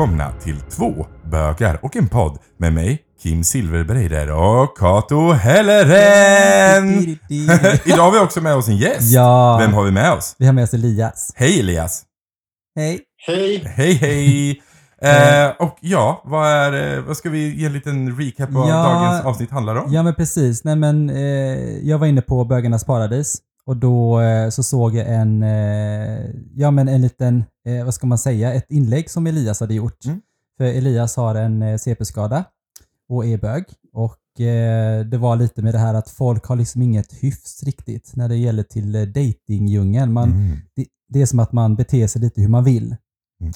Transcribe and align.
välkomna 0.00 0.32
till 0.42 0.60
två 0.60 1.06
bögar 1.30 1.78
och 1.82 1.96
en 1.96 2.08
podd 2.08 2.38
med 2.56 2.72
mig, 2.72 2.98
Kim 3.22 3.44
Silverbreider 3.44 4.30
och 4.32 4.78
Kato 4.78 5.32
Helleren! 5.32 6.88
Idag 7.84 8.02
har 8.04 8.12
vi 8.12 8.18
också 8.18 8.40
med 8.40 8.54
oss 8.54 8.68
en 8.68 8.76
gäst. 8.76 9.12
Ja. 9.12 9.58
Vem 9.60 9.74
har 9.74 9.84
vi 9.84 9.90
med 9.90 10.12
oss? 10.12 10.34
Vi 10.38 10.46
har 10.46 10.52
med 10.52 10.64
oss 10.64 10.74
Elias. 10.74 11.32
Hej 11.36 11.60
Elias! 11.60 12.02
Hej. 12.76 13.00
Hej! 13.26 13.64
Hej 13.76 13.92
hej! 13.94 14.62
Eh, 15.02 15.50
och 15.58 15.76
ja, 15.80 16.22
vad, 16.24 16.46
är, 16.48 16.96
eh, 16.96 17.02
vad 17.04 17.16
ska 17.16 17.30
vi 17.30 17.56
ge 17.60 17.66
en 17.66 17.72
liten 17.72 18.16
recap 18.20 18.50
vad 18.50 18.68
Ja. 18.70 18.74
dagens 18.74 19.24
avsnitt 19.24 19.50
handlar 19.50 19.76
om? 19.76 19.92
Ja 19.92 20.02
men 20.02 20.14
precis. 20.14 20.64
Nej 20.64 20.76
men 20.76 21.10
eh, 21.10 21.78
jag 21.88 21.98
var 21.98 22.06
inne 22.06 22.22
på 22.22 22.44
Bögarnas 22.44 22.84
Paradis 22.84 23.38
och 23.70 23.76
då 23.76 24.20
eh, 24.20 24.48
så 24.48 24.62
såg 24.62 24.94
jag 24.94 25.06
en, 25.08 25.42
eh, 25.42 26.30
ja 26.54 26.70
men 26.70 26.88
en 26.88 27.00
liten, 27.00 27.44
eh, 27.66 27.84
vad 27.84 27.94
ska 27.94 28.06
man 28.06 28.18
säga, 28.18 28.52
ett 28.52 28.70
inlägg 28.70 29.10
som 29.10 29.26
Elias 29.26 29.60
hade 29.60 29.74
gjort. 29.74 30.04
Mm. 30.04 30.20
För 30.58 30.64
Elias 30.64 31.16
har 31.16 31.34
en 31.34 31.78
CP-skada 31.78 32.44
och 33.08 33.26
är 33.26 33.38
bög. 33.38 33.64
Och 33.92 34.16
det 35.10 35.18
var 35.18 35.36
lite 35.36 35.62
med 35.62 35.74
det 35.74 35.78
här 35.78 35.94
att 35.94 36.10
folk 36.10 36.44
har 36.44 36.56
liksom 36.56 36.82
inget 36.82 37.12
hyfs 37.22 37.62
riktigt 37.62 38.12
när 38.16 38.28
det 38.28 38.36
gäller 38.36 38.62
till 38.62 38.92
datingdjungeln. 39.12 40.12
Man, 40.12 40.30
Mm. 40.32 40.56
det, 40.76 40.86
det 41.08 41.22
är 41.22 41.26
som 41.26 41.38
att 41.38 41.52
man 41.52 41.76
beter 41.76 42.06
sig 42.06 42.20
lite 42.22 42.40
hur 42.40 42.48
man 42.48 42.64
vill. 42.64 42.96
Mm. 43.40 43.52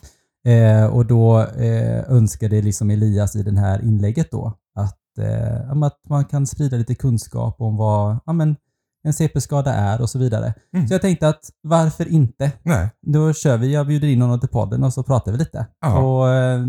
Eh, 0.47 0.87
och 0.87 1.07
då 1.07 1.41
eh, 1.41 2.11
önskade 2.11 2.63
liksom 2.63 2.91
Elias 2.91 3.37
i 3.37 3.43
det 3.43 3.61
här 3.61 3.83
inlägget 3.85 4.31
då 4.31 4.53
att, 4.75 5.19
eh, 5.19 5.83
att 5.83 6.01
man 6.09 6.25
kan 6.25 6.47
sprida 6.47 6.77
lite 6.77 6.95
kunskap 6.95 7.61
om 7.61 7.77
vad 7.77 8.19
ja, 8.27 8.33
men 8.33 8.57
en 9.05 9.13
CP-skada 9.13 9.73
är 9.75 10.01
och 10.01 10.11
så 10.11 10.19
vidare. 10.19 10.55
Mm. 10.75 10.89
Så 10.89 10.95
jag 10.95 11.01
tänkte 11.01 11.29
att 11.29 11.41
varför 11.63 12.09
inte? 12.09 12.53
Nej. 12.63 12.89
Då 13.03 13.33
kör 13.33 13.57
vi, 13.57 13.73
jag 13.75 13.87
bjuder 13.87 14.09
in 14.09 14.23
honom 14.23 14.41
till 14.41 14.49
podden 14.49 14.85
och 14.85 14.93
så 14.93 15.03
pratar 15.03 15.33
vi 15.33 15.39
lite. 15.39 15.67
Ja. 15.81 15.99
Och, 15.99 16.29
eh, 16.29 16.65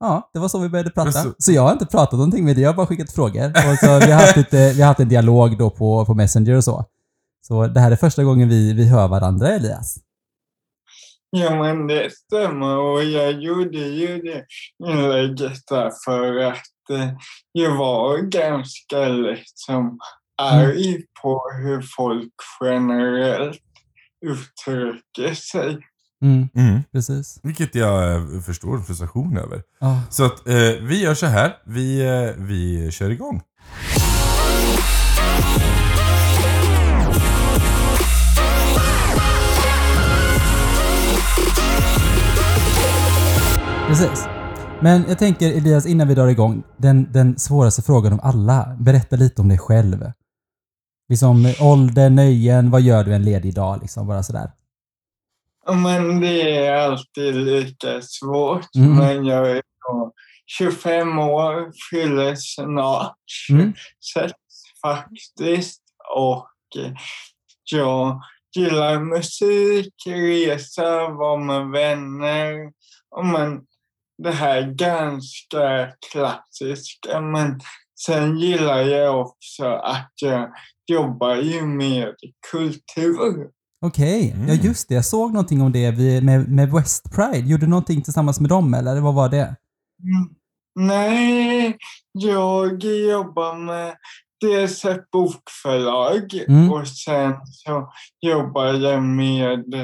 ja, 0.00 0.30
det 0.32 0.38
var 0.38 0.48
så 0.48 0.58
vi 0.58 0.68
började 0.68 0.90
prata. 0.90 1.12
Så... 1.12 1.32
så- 1.38 1.52
jag 1.52 1.62
har 1.62 1.72
inte 1.72 1.86
pratat 1.86 2.12
någonting 2.12 2.44
med 2.44 2.56
dig, 2.56 2.62
jag 2.62 2.70
har 2.70 2.76
bara 2.76 2.86
skickat 2.86 3.12
frågor. 3.12 3.48
Och 3.48 3.78
så 3.78 3.98
vi, 4.06 4.12
har 4.12 4.20
haft 4.20 4.36
lite, 4.36 4.72
vi 4.72 4.80
har 4.80 4.88
haft 4.88 5.00
en 5.00 5.08
dialog 5.08 5.58
då 5.58 5.70
på, 5.70 6.04
på 6.06 6.14
Messenger 6.14 6.56
och 6.56 6.64
så. 6.64 6.84
Så 7.46 7.66
det 7.66 7.80
här 7.80 7.90
är 7.90 7.96
första 7.96 8.24
gången 8.24 8.48
vi, 8.48 8.72
vi 8.72 8.88
hör 8.88 9.08
varandra, 9.08 9.48
Elias. 9.48 9.96
Ja 11.30 11.62
men 11.62 11.86
det 11.86 12.10
stämmer 12.12 12.76
och 12.78 13.04
jag 13.04 13.32
gjorde 13.42 13.78
ju 13.78 14.22
det 14.22 14.44
inlägget 14.88 15.52
därför 15.70 16.36
att 16.36 16.90
eh, 16.90 17.10
jag 17.52 17.76
var 17.76 18.18
ganska 18.18 19.08
liksom 19.08 19.98
arg 20.42 21.02
på 21.22 21.42
hur 21.62 21.82
folk 21.96 22.32
generellt 22.60 23.58
uttrycker 24.26 25.34
sig. 25.34 25.78
Mm, 26.22 26.48
Mm. 26.54 26.80
precis. 26.92 27.40
Vilket 27.42 27.74
jag 27.74 28.14
eh, 28.14 28.40
förstår 28.40 28.78
frustration 28.78 29.36
över. 29.36 29.62
Ja. 29.80 30.00
Så 30.10 30.24
att 30.24 30.48
eh, 30.48 30.54
vi 30.82 31.02
gör 31.02 31.14
så 31.14 31.26
här. 31.26 31.56
Vi, 31.66 32.00
eh, 32.06 32.42
vi 32.44 32.90
kör 32.92 33.10
igång. 33.10 33.40
Precis. 43.88 44.24
Men 44.80 45.04
jag 45.08 45.18
tänker 45.18 45.52
Elias, 45.52 45.86
innan 45.86 46.08
vi 46.08 46.14
drar 46.14 46.28
igång, 46.28 46.62
den, 46.76 47.08
den 47.12 47.38
svåraste 47.38 47.82
frågan 47.82 48.12
av 48.12 48.20
alla. 48.22 48.76
Berätta 48.80 49.16
lite 49.16 49.42
om 49.42 49.48
dig 49.48 49.58
själv. 49.58 50.12
Liksom 51.12 51.54
ålder, 51.60 52.10
nöjen, 52.10 52.70
vad 52.70 52.80
gör 52.80 53.04
du 53.04 53.14
en 53.14 53.24
ledig 53.24 53.54
dag? 53.54 53.78
Liksom, 53.82 54.06
bara 54.06 54.22
sådär. 54.22 54.50
Ja, 55.66 55.72
Men 55.72 56.20
det 56.20 56.56
är 56.66 56.74
alltid 56.74 57.34
lika 57.34 58.02
svårt. 58.02 58.74
Mm. 58.76 58.96
Men 58.96 59.24
jag 59.24 59.50
är 59.50 59.62
då 59.88 60.12
25 60.58 61.18
år, 61.18 61.72
fyller 61.90 62.34
snart. 62.36 63.16
Mm. 63.50 63.72
sätt 64.14 64.32
faktiskt. 64.82 65.82
Och 66.16 66.82
eh, 66.82 66.92
jag 67.72 68.20
gillar 68.56 69.00
musik, 69.00 69.94
resa, 70.06 71.08
vara 71.08 71.36
med 71.36 71.66
vänner. 71.66 72.72
Och 73.10 73.26
men 73.26 73.60
det 74.22 74.32
här 74.32 74.62
ganska 74.62 75.92
klassiska. 76.12 77.20
Men 77.20 77.60
sen 78.06 78.38
gillar 78.38 78.80
jag 78.80 79.20
också 79.20 79.66
att 79.66 80.12
jag 80.22 80.50
jobbar 80.86 81.36
ju 81.36 81.62
med 81.66 82.14
kultur. 82.50 83.50
Okej, 83.84 84.32
Mm. 84.36 84.48
ja 84.48 84.54
just 84.54 84.88
det. 84.88 84.94
Jag 84.94 85.04
såg 85.04 85.32
någonting 85.32 85.62
om 85.62 85.72
det 85.72 85.92
med, 86.22 86.48
med 86.48 86.72
West 86.72 87.12
Pride. 87.14 87.48
Gjorde 87.48 87.66
du 87.66 87.70
någonting 87.70 88.02
tillsammans 88.02 88.40
med 88.40 88.48
dem 88.50 88.74
eller 88.74 89.00
vad 89.00 89.14
var 89.14 89.28
det? 89.28 89.56
Mm. 90.02 90.34
Nej, 90.74 91.76
jag 92.12 92.84
jobbar 92.84 93.56
med 93.66 93.94
dels 94.42 94.84
ett 94.84 95.10
bokförlag 95.10 96.34
Mm. 96.48 96.72
och 96.72 96.88
sen 96.88 97.34
så 97.52 97.92
jobbar 98.26 98.66
jag 98.66 99.02
med 99.02 99.74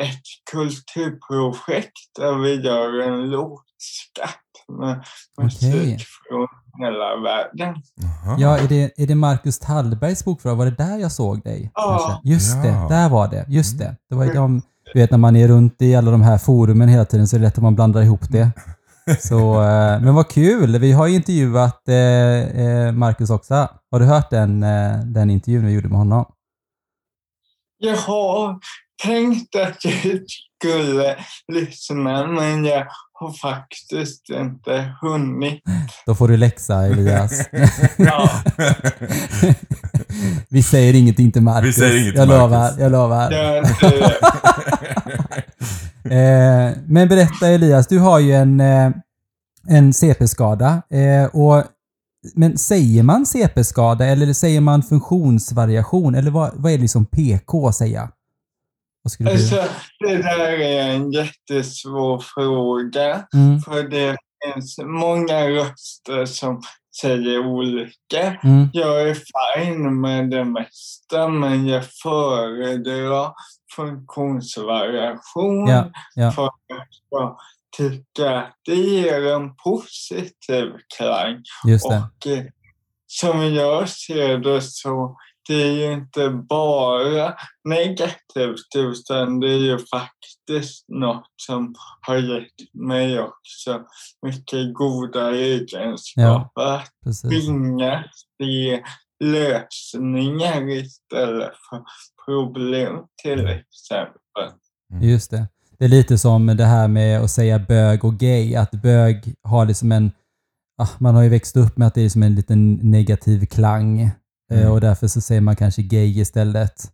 ett 0.00 0.22
kulturprojekt 0.52 1.92
där 2.18 2.34
vi 2.42 2.54
gör 2.66 3.00
en 3.00 3.30
lotskatt 3.30 4.36
med 4.78 5.04
musik 5.42 6.06
från 6.28 6.46
hela 6.78 7.16
världen. 7.16 7.82
Jaha. 8.24 8.36
Ja, 8.38 8.58
är 8.58 8.68
det, 8.68 8.92
är 9.02 9.06
det 9.06 9.14
Marcus 9.14 9.58
Tallbergs 9.58 10.24
bokförlag? 10.24 10.56
Var 10.56 10.64
det 10.64 10.70
där 10.76 10.98
jag 10.98 11.12
såg 11.12 11.42
dig? 11.42 11.70
Ja. 11.74 11.98
kanske? 12.08 12.28
Just 12.28 12.56
Ja. 12.56 12.62
det, 12.62 12.94
där 12.94 13.08
var 13.08 13.28
det. 13.28 13.44
Just 13.48 13.78
det. 13.78 13.96
Det 14.08 14.14
var 14.14 14.24
ju 14.24 14.32
de, 14.32 14.62
du 14.92 15.00
vet 15.00 15.10
när 15.10 15.18
man 15.18 15.36
är 15.36 15.48
runt 15.48 15.82
i 15.82 15.94
alla 15.94 16.10
de 16.10 16.22
här 16.22 16.38
forumen 16.38 16.88
hela 16.88 17.04
tiden 17.04 17.28
så 17.28 17.36
är 17.36 17.40
det 17.40 17.46
lätt 17.46 17.56
att 17.58 17.62
man 17.62 17.74
blandar 17.74 18.02
ihop 18.02 18.28
det. 18.30 18.50
Så, 19.20 19.62
eh, 19.62 20.00
men 20.00 20.14
vad 20.14 20.28
kul! 20.30 20.78
Vi 20.78 20.92
har 20.92 21.06
ju 21.06 21.14
intervjuat 21.14 21.88
eh, 21.88 21.96
eh, 21.96 22.92
Marcus 22.92 23.30
också. 23.30 23.68
Har 23.90 24.00
du 24.00 24.06
hört 24.06 24.30
den, 24.30 24.62
eh, 24.62 24.98
den 24.98 25.30
intervjun 25.30 25.66
vi 25.66 25.72
gjorde 25.72 25.88
med 25.88 25.98
honom? 25.98 26.26
Jag 27.78 27.96
har 27.96 28.58
tänkt 29.02 29.56
att 29.56 29.84
jag 29.84 30.20
skulle 30.58 31.16
lyssna 31.52 32.26
men 32.26 32.64
jag 32.64 32.86
har 33.12 33.32
faktiskt 33.32 34.30
inte 34.30 34.94
hunnit. 35.00 35.62
Då 36.06 36.14
får 36.14 36.28
du 36.28 36.36
läxa 36.36 36.86
Elias. 36.86 37.32
Ja. 37.98 38.30
vi 40.48 40.62
säger 40.62 40.94
ingenting 40.94 41.32
till 41.32 41.42
Marcus. 41.42 41.68
Vi 41.68 41.72
säger 41.72 42.00
inget 42.02 42.14
till 42.14 42.18
jag 42.20 42.28
Marcus. 42.28 42.40
lovar, 42.42 42.72
jag 42.78 42.92
lovar. 42.92 43.30
Jag, 43.32 43.64
det, 43.80 44.14
Eh, 46.10 46.76
men 46.86 47.08
berätta 47.08 47.48
Elias, 47.48 47.86
du 47.86 47.98
har 47.98 48.18
ju 48.18 48.32
en, 48.32 48.60
eh, 48.60 48.90
en 49.68 49.92
CP-skada. 49.92 50.82
Eh, 50.90 51.24
och, 51.24 51.64
men 52.34 52.58
säger 52.58 53.02
man 53.02 53.26
CP-skada 53.26 54.06
eller 54.06 54.32
säger 54.32 54.60
man 54.60 54.82
funktionsvariation? 54.82 56.14
Eller 56.14 56.30
vad, 56.30 56.50
vad 56.54 56.72
är 56.72 56.78
liksom 56.78 57.06
PK 57.06 57.68
att 57.68 57.74
säga? 57.74 58.10
Alltså, 59.26 59.54
det 60.00 60.16
där 60.22 60.60
är 60.60 60.88
en 60.88 61.12
jättesvår 61.12 62.24
fråga. 62.34 63.26
Mm, 63.34 63.60
För 63.60 63.82
det 63.82 64.16
finns 64.44 64.78
många 64.84 65.48
röster 65.48 66.26
som 66.26 66.62
säger 67.00 67.46
olika. 67.46 68.38
mm, 68.42 68.68
Jag 68.72 69.08
är 69.08 69.14
fine 69.14 70.00
med 70.00 70.30
det 70.30 70.44
mesta, 70.44 71.28
men 71.28 71.66
jag 71.66 71.84
föredrar 72.02 73.32
funktionsvariation. 73.76 75.66
Ja, 75.68 75.90
ja. 76.14 76.30
För 76.30 76.46
att 76.46 76.54
jag 77.10 77.38
tycker 77.76 78.26
att 78.26 78.56
det 78.64 78.74
ger 78.74 79.26
en 79.26 79.56
positiv 79.56 80.72
klang. 80.96 81.42
Och 81.84 82.26
eh, 82.26 82.44
som 83.06 83.54
jag 83.54 83.88
ser 83.88 84.38
det 84.38 84.62
så 84.62 85.16
det 85.48 85.62
är 85.62 85.72
ju 85.72 85.92
inte 85.92 86.30
bara 86.30 87.34
negativt 87.64 88.74
utan 88.76 89.40
det 89.40 89.50
är 89.50 89.58
ju 89.58 89.78
faktiskt 89.78 90.88
något 90.88 91.26
som 91.36 91.74
har 92.00 92.16
gett 92.16 92.74
mig 92.74 93.20
också 93.20 93.82
mycket 94.26 94.74
goda 94.74 95.30
egenskaper. 95.30 96.62
Att 96.62 96.90
Precis. 97.04 97.30
tvingas 97.30 98.06
se 98.42 98.82
lösningar 99.24 100.68
istället 100.70 101.50
för 101.70 101.82
problem 102.26 102.96
till 103.22 103.46
exempel. 103.46 104.58
Just 105.08 105.30
det. 105.30 105.46
Det 105.78 105.84
är 105.84 105.88
lite 105.88 106.18
som 106.18 106.46
det 106.46 106.64
här 106.64 106.88
med 106.88 107.20
att 107.20 107.30
säga 107.30 107.58
bög 107.58 108.04
och 108.04 108.14
gay. 108.14 108.54
Att 108.56 108.70
bög 108.70 109.34
har 109.42 109.66
liksom 109.66 109.92
en... 109.92 110.10
Ah, 110.82 110.88
man 110.98 111.14
har 111.14 111.22
ju 111.22 111.28
växt 111.28 111.56
upp 111.56 111.76
med 111.76 111.88
att 111.88 111.94
det 111.94 112.02
är 112.02 112.08
som 112.08 112.22
en 112.22 112.34
liten 112.34 112.74
negativ 112.74 113.46
klang. 113.46 114.00
Eh, 114.00 114.10
Mm. 114.52 114.70
Och 114.72 114.80
därför 114.80 115.06
så 115.08 115.20
säger 115.20 115.40
man 115.40 115.56
kanske 115.56 115.82
gay 115.82 116.20
istället. 116.20 116.90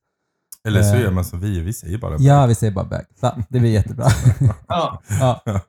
Eller 0.69 0.83
så 0.83 0.95
Eh. 0.95 1.01
gör 1.03 1.11
man 1.11 1.25
som 1.25 1.41
vi, 1.41 1.61
vi 1.61 1.73
säger 1.73 1.99
bara 1.99 2.17
Ja, 2.19 2.47
vi 2.47 2.55
säger 2.55 2.73
bara 2.73 2.85
bög. 2.85 3.05
Det 3.49 3.61
blir 3.61 3.71
jättebra. 3.71 4.07
Ja, 4.69 5.03
ja. 5.21 5.41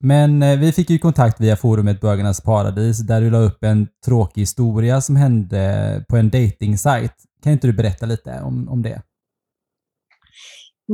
Men 0.00 0.42
eh, 0.42 0.58
vi 0.58 0.72
fick 0.72 0.90
ju 0.90 0.98
kontakt 0.98 1.40
via 1.40 1.56
forumet 1.56 2.00
Bögarnas 2.00 2.40
Paradis 2.40 2.98
där 2.98 3.20
du 3.20 3.30
la 3.30 3.38
upp 3.38 3.64
en 3.64 3.88
tråkig 4.04 4.42
historia 4.42 5.00
som 5.00 5.16
hände 5.16 6.04
på 6.08 6.16
en 6.16 6.30
dating-sajt. 6.30 7.14
Kan 7.42 7.52
inte 7.52 7.66
du 7.66 7.72
berätta 7.72 8.06
lite 8.06 8.40
om, 8.42 8.68
om 8.68 8.82
det? 8.82 9.02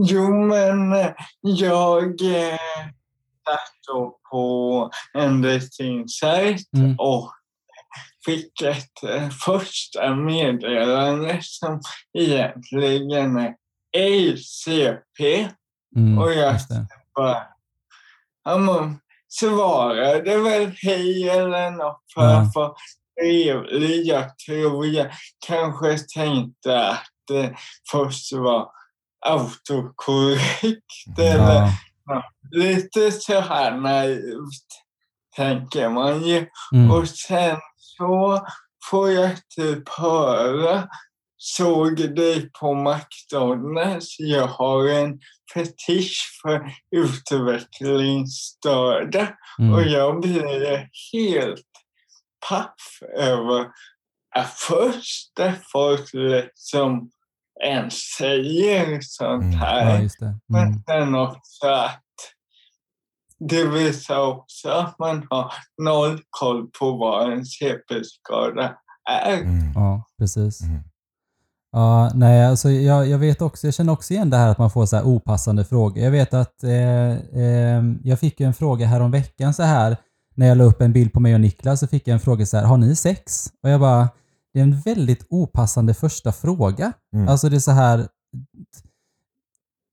Jo, 0.09 0.47
men 0.47 0.93
eh, 0.93 1.13
jag 1.41 2.05
eh, 2.23 2.59
satt 3.45 3.97
på 4.31 4.91
en 5.15 5.43
dejtingsajt 5.43 6.69
Mm. 6.77 6.97
och 6.99 7.31
fick 8.27 8.63
ett 8.63 9.03
eh, 9.09 9.29
första 9.29 10.15
meddelande 10.15 11.39
som 11.43 11.81
egentligen 12.19 13.37
är 13.37 13.55
ACP. 13.97 15.49
Mm. 15.97 16.19
Och 16.19 16.33
jag 16.33 16.57
bara, 17.15 17.43
men 18.45 18.99
svarade 19.29 20.39
väl 20.39 20.73
hej 20.83 21.29
eller 21.29 21.71
något 21.71 22.03
för 22.15 22.27
att 22.27 22.55
vara 22.55 22.73
trevlig. 23.21 24.07
Jag 24.07 24.39
tror 24.39 24.87
jag 24.87 25.11
kanske 25.47 25.99
tänkte 26.15 26.89
att 26.89 27.07
det 27.29 27.55
först 27.91 28.33
var 28.33 28.69
autokorrekt 29.27 31.19
eller 31.19 31.69
Ja. 32.07 32.23
lite 32.51 33.13
så 33.13 33.41
här 33.41 33.77
naivt 33.77 34.69
tänker 35.37 35.89
man 35.89 36.23
ju. 36.23 36.47
Mm. 36.75 36.91
Och 36.91 37.09
sen 37.09 37.57
så 37.77 38.47
får 38.91 39.11
jag 39.11 39.31
typ 39.57 39.89
höra, 39.89 40.89
såg 41.47 41.97
dig 42.17 42.51
på 42.61 42.75
McDonalds, 42.75 44.17
jag 44.19 44.47
har 44.47 44.89
en 44.89 45.19
fetisch 45.55 46.41
för 46.43 46.73
utvecklingsstörda. 47.95 49.29
Och 49.59 49.65
Mm. 49.83 49.89
jag 49.89 50.21
blir 50.21 50.89
helt 51.13 51.65
paff 52.49 52.99
över 53.17 53.67
att 54.37 54.51
först 54.51 55.41
att 55.41 55.71
folk 55.73 56.11
liksom 56.15 57.11
ens 57.65 57.95
säger 57.95 58.99
sånt 59.03 59.43
Mm. 59.43 59.55
här. 59.59 59.95
Ja, 59.95 60.01
just 60.03 60.21
det. 60.21 60.39
Men 60.49 60.67
Mm. 60.69 60.83
sen 60.89 61.15
också 61.15 61.67
att 61.67 62.01
det 63.39 63.65
visar 63.65 64.21
också 64.27 64.69
att 64.69 64.99
man 64.99 65.27
har 65.31 65.53
noll 65.83 66.21
koll 66.31 66.67
på 66.79 66.97
vad 66.97 67.33
en 67.33 67.45
CP-skada 67.47 68.77
är. 69.11 69.33
Mm. 69.39 69.73
Ja, 69.75 70.07
precis. 70.19 70.61
Ja, 71.77 72.11
nej, 72.15 72.47
alltså 72.47 72.71
jag, 72.71 73.09
jag 73.09 73.19
vet 73.19 73.43
också, 73.43 73.67
jag 73.67 73.75
känner 73.75 73.93
också 73.93 74.15
igen 74.15 74.31
det 74.31 74.37
här 74.37 74.49
att 74.49 74.59
man 74.59 74.71
får 74.71 74.87
så 74.87 74.97
här 74.97 75.05
opassande 75.05 75.65
frågor. 75.65 76.05
Jag 76.05 76.11
vet 76.11 76.35
att 76.35 76.65
eh, 76.65 77.11
eh, 77.13 77.83
jag 78.03 78.21
fick 78.21 78.41
en 78.41 78.55
fråga 78.55 78.87
här 78.87 79.01
om 79.01 79.11
veckan 79.11 79.55
så 79.55 79.63
här 79.63 79.97
när 80.35 80.47
jag 80.47 80.59
la 80.59 80.65
upp 80.65 80.81
en 80.81 80.93
bild 80.93 81.13
på 81.13 81.21
mig 81.21 81.35
och 81.35 81.41
Niklas 81.41 81.81
så 81.81 81.87
fick 81.87 82.09
jag 82.09 82.15
en 82.15 82.21
fråga 82.21 82.47
så 82.47 82.57
här, 82.57 82.65
har 82.65 82.77
ni 82.77 82.97
sex? 82.97 83.53
Och 83.63 83.71
jag 83.71 83.81
bara, 83.81 84.09
det 84.53 84.61
är 84.61 84.63
en 84.63 84.81
väldigt 84.81 85.27
opassande 85.31 85.95
första 85.95 86.33
fråga. 86.33 86.93
Mm. 87.15 87.29
Alltså 87.29 87.49
det 87.49 87.57
är 87.57 87.61
så 87.61 87.71
här, 87.71 88.09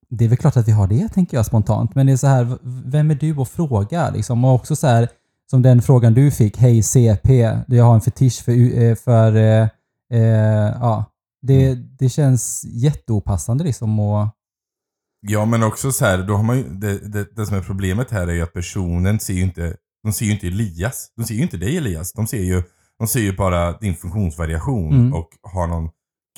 det 0.10 0.26
är 0.26 0.30
väl 0.30 0.38
klart 0.38 0.58
att 0.58 0.68
vi 0.68 0.72
har 0.72 0.88
det, 0.88 1.10
tänker 1.10 1.38
jag 1.38 1.46
spontant. 1.46 1.96
Men 1.96 2.06
det 2.06 2.14
är 2.14 2.18
så 2.18 2.28
här, 2.28 2.58
vem 2.86 3.12
är 3.12 3.16
du 3.16 3.42
att 3.42 3.50
fråga? 3.50 4.10
Liksom? 4.10 4.46
Och 4.46 4.54
också 4.54 4.76
så 4.76 4.88
här, 4.88 5.10
som 5.50 5.62
den 5.62 5.82
frågan 5.82 6.14
du 6.14 6.32
fick, 6.32 6.58
hej 6.58 6.84
CP, 6.84 7.60
jag 7.68 7.84
har 7.86 7.96
en 7.96 8.02
fetisch 8.02 8.44
för, 8.44 8.82
eh, 8.82 8.96
för 8.96 9.36
eh, 9.36 9.68
eh, 10.14 10.76
ja, 10.82 11.11
det, 11.42 11.76
det 12.00 12.10
känns 12.10 12.64
jätteopassande 12.66 13.64
liksom. 13.64 14.00
Och, 14.00 14.28
Ja, 15.28 15.46
men 15.46 15.64
också 15.64 15.92
så 15.92 16.06
här, 16.06 16.18
då 16.24 16.36
har 16.36 16.44
man 16.44 16.58
ju, 16.58 16.64
det, 16.64 16.98
det, 17.14 17.36
det 17.36 17.46
som 17.46 17.58
är 17.58 17.62
problemet 17.62 18.12
här 18.12 18.28
är 18.28 18.32
ju 18.34 18.42
att 18.42 18.54
personen 18.54 19.20
ser 19.20 19.34
ju 19.34 19.42
inte, 19.42 19.76
de 20.04 20.14
ser 20.14 20.26
ju 20.26 20.32
inte 20.32 20.48
Elias. 20.48 21.08
De 21.18 21.26
ser 21.26 21.34
ju 21.36 21.42
inte 21.42 21.58
dig 21.58 21.78
Elias. 21.78 22.14
De 22.14 22.28
ser 22.28 22.42
ju, 22.44 22.64
de 23.00 23.08
ser 23.08 23.20
ju 23.20 23.36
bara 23.38 23.78
din 23.78 23.96
funktionsvariation 23.96 24.94
Mm. 24.94 25.14
och 25.14 25.30
har 25.42 25.68
någon 25.68 25.90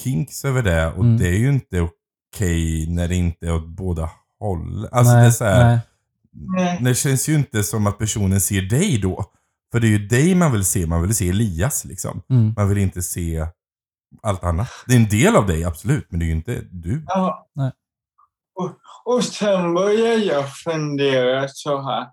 kinks 0.03 0.45
över 0.45 0.63
det. 0.63 0.87
Och 0.87 1.03
Mm. 1.03 1.17
det 1.17 1.27
är 1.27 1.37
ju 1.37 1.49
inte 1.49 1.87
okej 2.35 2.87
när 2.89 3.07
det 3.07 3.15
inte 3.15 3.47
är 3.47 3.53
åt 3.55 3.67
båda 3.67 4.09
håll. 4.39 4.87
Alltså 4.91 5.13
det 5.13 5.19
är 5.19 5.21
nej, 5.23 5.31
så 5.33 5.45
här, 5.45 5.65
nej, 5.65 5.79
Nej, 6.35 6.79
det 6.83 6.95
känns 6.95 7.29
ju 7.29 7.35
inte 7.35 7.63
som 7.63 7.87
att 7.87 7.97
personen 7.97 8.41
ser 8.41 8.61
dig 8.61 8.97
då. 9.01 9.25
För 9.71 9.79
det 9.79 9.87
är 9.87 9.91
ju 9.99 10.07
dig 10.07 10.35
man 10.35 10.51
vill 10.51 10.65
se, 10.65 10.85
man 10.85 11.01
vill 11.01 11.15
se 11.15 11.29
Elias 11.29 11.85
liksom. 11.85 12.21
mm, 12.29 12.53
Man 12.57 12.69
vill 12.69 12.77
inte 12.77 13.01
se 13.01 13.47
allt 14.21 14.43
annat. 14.43 14.67
Det 14.87 14.93
är 14.93 14.97
en 14.97 15.09
del 15.09 15.35
av 15.35 15.47
dig, 15.47 15.63
absolut, 15.63 16.07
men 16.09 16.19
det 16.19 16.25
är 16.25 16.27
ju 16.27 16.33
inte 16.33 16.61
du. 16.71 17.03
ja. 17.07 17.47
Nej. 17.55 17.71
Och, 18.55 18.71
och 19.05 19.23
sen 19.23 19.73
börjar 19.73 20.17
jag 20.17 20.55
fundera 20.55 21.47
så 21.47 21.81
här. 21.81 22.07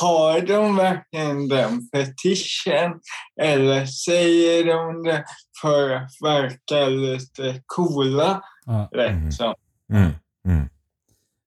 Har 0.00 0.40
de 0.40 0.76
verkligen 0.76 1.48
den 1.48 1.88
fetischen? 1.94 3.00
Eller 3.42 3.86
säger 3.86 4.64
de 4.64 5.02
det 5.02 5.24
för 5.62 5.90
att 5.90 6.10
verka 6.24 6.86
lite 6.86 7.62
coola? 7.66 8.42
ja. 8.66 8.88
Liksom. 8.92 9.54
Mm. 9.92 10.10
Mm. 10.46 10.68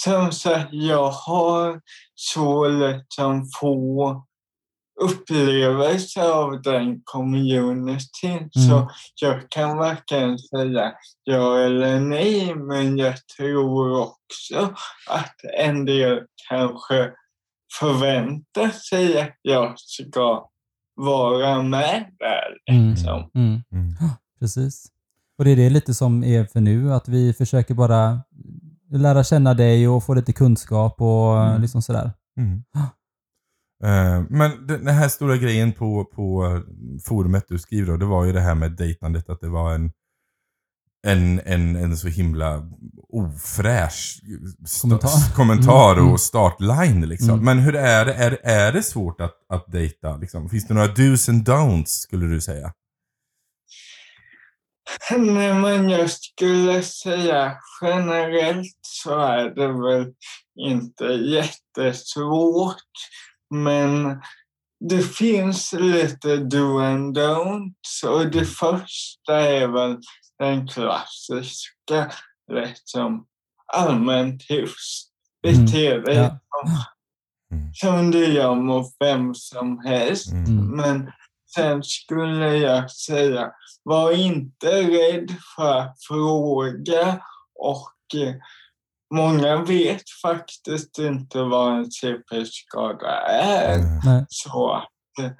som 0.00 0.32
sagt, 0.32 0.68
jag 0.72 1.10
har 1.10 1.80
så 2.14 2.68
liksom 2.68 3.48
få 3.60 4.24
upplevelser 5.00 6.32
av 6.32 6.62
den 6.62 7.00
communityn. 7.04 8.50
Så 8.52 8.90
jag 9.20 9.50
kan 9.50 9.76
varken 9.76 10.38
säga 10.38 10.92
ja 11.24 11.58
eller 11.58 12.00
nej, 12.00 12.54
men 12.54 12.98
jag 12.98 13.14
tror 13.36 14.00
också 14.00 14.74
att 15.10 15.36
en 15.58 15.84
del 15.84 16.20
kanske 16.48 17.12
förväntar 17.80 18.68
sig 18.68 19.20
att 19.20 19.38
jag 19.42 19.72
ska 19.76 20.48
vara 20.94 21.62
med 21.62 22.06
där. 22.18 22.74
Mm. 22.74 22.90
Liksom. 22.90 23.30
Mm. 23.34 23.62
Mm. 23.72 23.94
Precis. 24.40 24.86
Och 25.38 25.44
det 25.44 25.50
är 25.50 25.56
det 25.56 25.70
lite 25.70 25.94
som 25.94 26.24
är 26.24 26.44
för 26.44 26.60
nu, 26.60 26.92
att 26.92 27.08
vi 27.08 27.32
försöker 27.32 27.74
bara 27.74 28.20
lära 28.98 29.24
känna 29.24 29.54
dig 29.54 29.88
och 29.88 30.04
få 30.04 30.14
lite 30.14 30.32
kunskap 30.32 31.00
och 31.00 31.42
Mm. 31.46 31.62
liksom 31.62 31.82
sådär. 31.82 32.12
Mm. 32.40 32.62
Eh, 33.84 34.22
men 34.30 34.66
den 34.66 34.88
här 34.88 35.08
stora 35.08 35.36
grejen 35.36 35.72
på, 35.72 36.04
på 36.04 36.46
eh, 36.46 36.60
forumet 37.04 37.44
du 37.48 37.58
skriver 37.58 37.86
då, 37.90 37.96
det 37.96 38.04
var 38.06 38.24
ju 38.24 38.32
det 38.32 38.40
här 38.40 38.54
med 38.54 38.72
dejtandet, 38.72 39.30
att 39.30 39.40
det 39.40 39.48
var 39.48 39.74
en 39.74 39.92
en, 41.06 41.40
en, 41.44 41.76
en 41.76 41.96
så 41.96 42.08
himla 42.08 42.62
ofräsch 43.08 44.20
Kommentar. 44.82 45.34
kommentar 45.34 45.92
Mm, 45.92 46.02
mm. 46.02 46.12
och 46.12 46.20
startline 46.20 47.00
liksom. 47.08 47.30
Mm. 47.30 47.44
Men 47.44 47.58
hur 47.58 47.76
är 47.76 48.04
det? 48.04 48.14
Är, 48.14 48.38
är 48.42 48.72
det 48.72 48.82
svårt 48.82 49.20
att, 49.20 49.34
att 49.48 49.72
dejta? 49.72 50.16
Liksom? 50.16 50.48
Finns 50.48 50.66
det 50.66 50.74
några 50.74 50.88
dos 50.94 51.28
and 51.28 51.48
don'ts 51.48 51.86
skulle 51.86 52.26
du 52.26 52.40
säga? 52.40 52.72
Nej, 55.16 55.54
men 55.54 55.88
jag 55.90 56.10
skulle 56.10 56.82
säga 56.82 57.56
generellt 57.82 58.78
så 58.80 59.18
är 59.18 59.44
det 59.50 59.68
väl 59.68 60.12
inte 60.60 61.04
jättesvårt. 61.04 62.76
Men 63.54 64.22
det 64.88 65.02
finns 65.02 65.72
lite 65.72 66.36
do 66.36 66.78
and 66.78 67.18
don'ts 67.18 68.04
och 68.06 68.30
det 68.30 68.44
första 68.44 69.40
är 69.40 69.66
väl 69.66 69.98
den 70.38 70.68
klassiska 70.68 72.12
liksom 72.52 73.26
allmänt. 73.72 74.42
Mm, 74.50 74.66
Bete 75.42 75.98
dig 75.98 76.16
ja. 76.16 76.28
som, 76.28 76.84
Mm. 77.52 77.74
som 77.74 78.10
du 78.10 78.26
gör 78.32 78.54
mot 78.54 78.86
vem 79.00 79.34
som 79.34 79.78
helst. 79.78 80.32
Mm. 80.32 80.44
Mm. 80.44 80.66
Men 80.76 81.12
sen 81.54 81.82
skulle 81.82 82.56
jag 82.56 82.90
säga, 82.90 83.50
var 83.82 84.12
inte 84.12 84.82
rädd 84.82 85.36
för 85.56 85.78
att 85.78 85.96
fråga 86.08 87.20
och 87.60 88.20
eh, 88.20 88.34
många 89.14 89.56
vet 89.62 90.10
faktiskt 90.22 90.98
inte 90.98 91.42
vad 91.42 91.78
en 91.78 91.90
CP-skada 91.90 93.20
är. 93.28 93.78
Mm. 93.78 94.00
Nej. 94.04 94.24
Så 94.28 94.72
att 94.72 95.24
eh, 95.24 95.32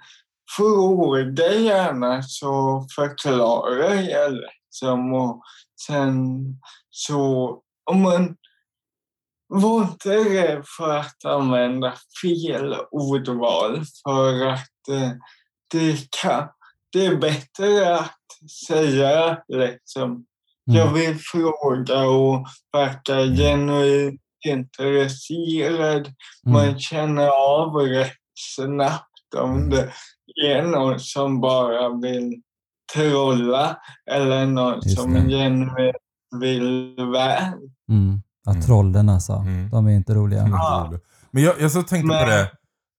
fråga 0.57 1.53
gärna 1.53 2.23
så 2.23 2.87
förklarar 2.97 3.95
jag 3.95 4.33
liksom. 4.33 5.13
Och 5.13 5.43
sen 5.87 6.17
så, 6.91 7.59
om 7.91 8.03
man 8.03 8.37
var 9.49 9.83
inte 9.83 10.17
rädd 10.17 10.65
för 10.77 10.97
att 10.97 11.25
använda 11.25 11.95
fel 12.23 12.77
ordval 12.91 13.83
för 14.05 14.47
att 14.47 14.89
eh, 14.91 15.13
det, 15.73 16.11
kan, 16.23 16.49
det 16.93 17.07
är 17.07 17.17
bättre 17.17 17.95
att 17.99 18.11
säga 18.69 19.39
liksom 19.49 20.27
jag 20.65 20.83
Mm. 20.89 20.95
vill 20.95 21.19
fråga 21.19 22.03
och 22.09 22.47
verka 22.73 23.15
genuint 23.37 24.21
intresserad. 24.49 26.07
Mm. 26.47 26.53
Man 26.53 26.79
känner 26.79 27.29
av 27.29 27.75
rätt 27.77 28.13
snabbt 28.57 29.35
om 29.37 29.51
Mm. 29.57 29.69
det 29.71 29.91
är 30.53 30.63
någon 30.63 31.01
som 31.01 31.41
bara 31.41 31.89
vill 32.01 32.43
trolla 32.95 33.77
eller 34.11 34.47
någon 34.47 34.75
Just 34.83 35.01
som 35.01 35.15
det. 35.15 35.21
genuint 35.21 35.73
vill 36.41 36.95
väl. 37.13 37.53
Mm. 37.91 38.23
Ja, 38.45 38.51
Mm. 38.53 38.63
trollen 38.63 39.09
alltså. 39.09 39.33
Mm. 39.33 39.71
De 39.71 39.87
är 39.87 39.91
inte 39.93 40.15
roliga. 40.15 40.41
Mm, 40.41 40.53
Ja. 40.53 40.93
Men 41.31 41.43
jag, 41.43 41.61
jag 41.61 41.71
så 41.73 41.83
tänkte 41.83 42.09
på 42.09 42.15
Men- 42.15 42.29
det. 42.29 42.51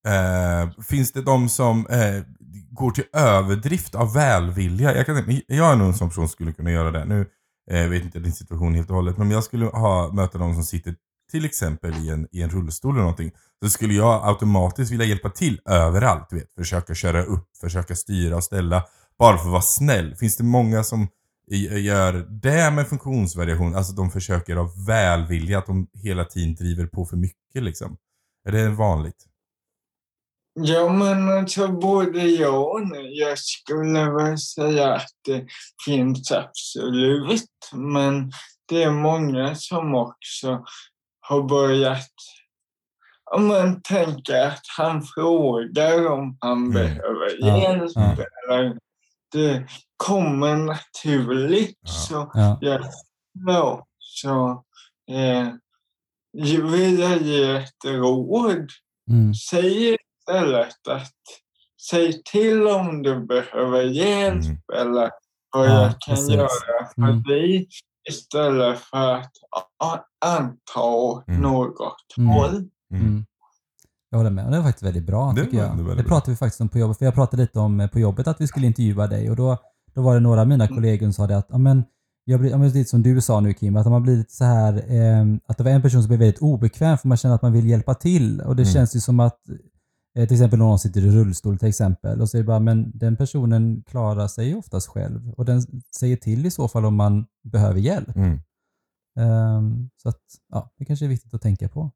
Eh, 0.08 0.84
finns 0.84 1.12
det 1.12 1.22
de 1.22 1.50
som 1.50 1.88
eh, 1.88 2.24
går 2.72 2.92
till 2.92 3.04
överdrift 3.14 3.96
av 3.96 4.14
välvilja? 4.14 4.96
Jag, 4.96 5.06
kan, 5.06 5.42
jag 5.48 5.72
är 5.72 5.76
nog 5.76 5.88
en 5.88 5.94
sån 5.94 6.10
person 6.10 6.28
som 6.28 6.34
skulle 6.34 6.54
kunna 6.54 6.72
göra 6.72 6.92
det. 6.92 7.06
Nu 7.06 7.26
eh, 7.72 7.88
vet 7.88 8.04
inte 8.04 8.20
din 8.20 8.34
situation 8.34 8.74
helt 8.76 8.90
och 8.90 8.96
hållet, 8.96 9.18
men 9.18 9.28
om 9.28 9.32
jag 9.32 9.44
skulle 9.44 9.66
ha, 9.66 10.14
möta 10.14 10.38
någon 10.38 10.56
som 10.56 10.64
sitter 10.64 10.96
till 11.32 11.46
exempel 11.46 11.94
i 11.94 12.10
en, 12.10 12.28
i 12.32 12.42
en 12.42 12.50
rullstol 12.50 12.94
eller 12.94 13.02
någonting, 13.02 13.32
så 13.64 13.70
skulle 13.70 13.94
jag 13.94 14.28
automatiskt 14.28 14.92
vilja 14.92 15.06
hjälpa 15.06 15.30
till 15.30 15.60
överallt. 15.66 16.28
Du 16.30 16.36
vet. 16.36 16.54
Försöka 16.54 16.96
köra 16.96 17.24
upp, 17.24 17.48
försöka 17.62 17.96
styra 17.96 18.36
och 18.36 18.44
ställa. 18.44 18.84
Bara 19.20 19.38
för 19.38 19.46
att 19.46 19.52
vara 19.52 19.62
snäll. 19.62 20.16
Finns 20.16 20.38
det 20.38 20.44
många 20.44 20.84
som 20.84 21.08
eh, 21.52 21.84
gör 21.84 22.14
det 22.14 22.72
med 22.72 22.88
funktionsvariation, 22.88 23.76
alltså 23.76 23.94
de 23.94 24.12
försöker 24.12 24.56
av 24.56 24.86
välvilja, 24.86 25.58
att 25.58 25.66
de 25.66 25.88
hela 25.94 26.26
tiden 26.26 26.56
driver 26.56 26.86
på 26.86 27.06
för 27.06 27.18
mycket 27.18 27.64
liksom. 27.64 27.98
Är 28.48 28.52
det 28.52 28.70
vanligt? 28.70 29.28
Ja, 30.54 30.90
men 30.90 31.30
alltså 31.30 31.68
både 31.68 32.20
ja 32.24 32.58
och 32.58 32.88
nej. 32.88 33.20
Jag 33.20 33.38
skulle 33.40 34.12
väl 34.12 34.38
säga 34.38 34.94
att 34.94 35.08
det 35.26 35.46
finns 35.86 36.32
absolut, 36.32 37.50
men 37.74 38.32
det 38.70 38.84
är 38.84 38.92
många 38.92 39.56
som 39.56 39.96
också 39.96 40.66
har 41.20 41.44
börjat 41.44 42.10
ja, 43.32 43.38
men, 43.40 43.82
tänka 43.82 44.48
att 44.48 44.62
han 44.78 45.04
frågar 45.04 46.08
om 46.12 46.38
han 46.40 46.58
Mm. 46.58 46.72
behöver 46.74 47.36
Ja, 47.40 47.58
hjälp. 47.64 47.92
ja. 47.96 48.16
Eller 48.50 48.78
det 49.32 49.68
kommer 49.98 50.56
naturligt. 50.56 51.78
Ja. 51.82 51.88
Så 51.92 52.32
Ja. 52.34 52.58
jag 52.62 52.82
ja, 53.48 53.86
så 54.00 54.64
eh, 55.12 55.48
vill 56.64 57.00
jag 57.00 57.22
ge 57.22 57.52
ett 57.56 57.86
råd 57.86 58.70
Mm. 59.10 59.34
Säg 59.34 59.98
istället 60.28 60.88
att 60.90 61.12
säg 61.90 62.22
till 62.32 62.68
om 62.68 63.02
du 63.04 63.26
behöver 63.26 63.82
hjälp 63.84 64.44
Mm. 64.46 64.58
eller 64.82 65.10
vad 65.54 65.68
Ja, 65.70 65.82
jag 65.82 66.00
kan 66.00 66.16
precis. 66.16 66.30
göra 66.34 66.48
för 66.96 67.04
Mm. 67.04 67.24
dig 67.24 67.68
istället 68.10 68.80
för 68.80 69.14
att 69.16 70.06
anta 70.26 71.24
Mm. 71.28 71.42
något 71.42 71.98
Mm. 72.18 72.30
håll. 72.30 72.56
Mm. 72.94 73.02
Mm. 73.08 73.26
Jag 74.10 74.18
håller 74.18 74.30
med. 74.30 74.46
Och 74.46 74.52
Det 74.52 74.58
var 74.58 74.64
faktiskt 74.66 74.84
väldigt 74.84 75.04
bra 75.06 75.32
Det 75.36 75.44
tycker 75.46 75.58
jag. 75.58 75.78
det 75.78 75.96
Det, 75.96 76.04
pratade 76.04 76.32
vi 76.32 76.38
faktiskt 76.38 76.62
om 76.62 76.70
på 76.70 76.78
jobbet. 76.80 76.98
För 76.98 77.06
jag 77.06 77.14
pratade 77.14 77.42
lite 77.42 77.60
om 77.60 77.80
eh, 77.80 77.90
på 77.90 78.00
jobbet 78.00 78.28
att 78.28 78.42
vi 78.42 78.48
skulle 78.48 78.68
intervjua 78.68 79.08
dig 79.08 79.30
och 79.30 79.36
då, 79.36 79.58
då 79.96 80.02
var 80.02 80.14
det 80.14 80.20
några 80.20 80.42
av 80.42 80.48
mina 80.48 80.64
Mm. 80.66 80.76
kollegor 80.76 81.06
som 81.06 81.14
sa 81.14 81.28
det 81.28 81.38
att 81.38 81.48
ja, 81.50 81.58
men, 81.58 81.84
jag 82.26 82.40
blir, 82.40 82.58
men 82.58 82.70
lite 82.70 82.90
som 82.90 83.04
du 83.04 83.22
sa 83.22 83.40
nu 83.40 83.54
Kim, 83.54 83.76
att 83.78 83.86
man 83.88 84.04
blir 84.04 84.16
lite 84.18 84.34
så 84.34 84.44
här 84.44 84.74
eh, 84.74 85.26
att 85.48 85.58
det 85.58 85.64
var 85.64 85.72
en 85.72 85.82
person 85.82 86.02
som 86.02 86.08
blev 86.08 86.20
väldigt 86.20 86.42
obekväm 86.42 86.98
för 86.98 87.08
man 87.08 87.18
känner 87.18 87.36
att 87.36 87.42
man 87.42 87.54
vill 87.54 87.68
hjälpa 87.70 87.94
till 87.94 88.42
och 88.42 88.56
det 88.56 88.64
Mm. 88.64 88.74
känns 88.74 88.96
ju 88.96 89.00
som 89.00 89.20
att 89.20 89.40
eh, 90.18 90.28
till 90.28 90.36
exempel 90.36 90.60
någon 90.60 90.80
sitter 90.80 91.02
i 91.02 91.12
rullstol 91.12 91.58
till 91.58 91.68
exempel 91.70 92.22
och 92.22 92.30
så 92.30 92.38
är 92.38 92.42
det 92.42 92.48
bara, 92.48 92.60
men 92.60 92.92
den 92.98 93.16
personen 93.18 93.84
klarar 93.88 94.28
sig 94.28 94.56
oftast 94.56 94.88
själv 94.88 95.30
och 95.38 95.46
den 95.46 95.62
säger 96.00 96.16
till 96.18 96.46
i 96.46 96.52
så 96.52 96.68
fall 96.68 96.86
om 96.86 96.96
man 96.96 97.26
behöver 97.44 97.80
hjälp. 97.80 98.16
Mm. 98.16 98.40
Ehm, 99.20 99.90
så 99.98 100.10
att, 100.10 100.22
ja, 100.50 100.74
det 100.78 100.86
kanske 100.86 101.06
är 101.06 101.10
viktigt 101.10 101.34
att 101.34 101.42
tänka 101.42 101.70
på. 101.70 101.92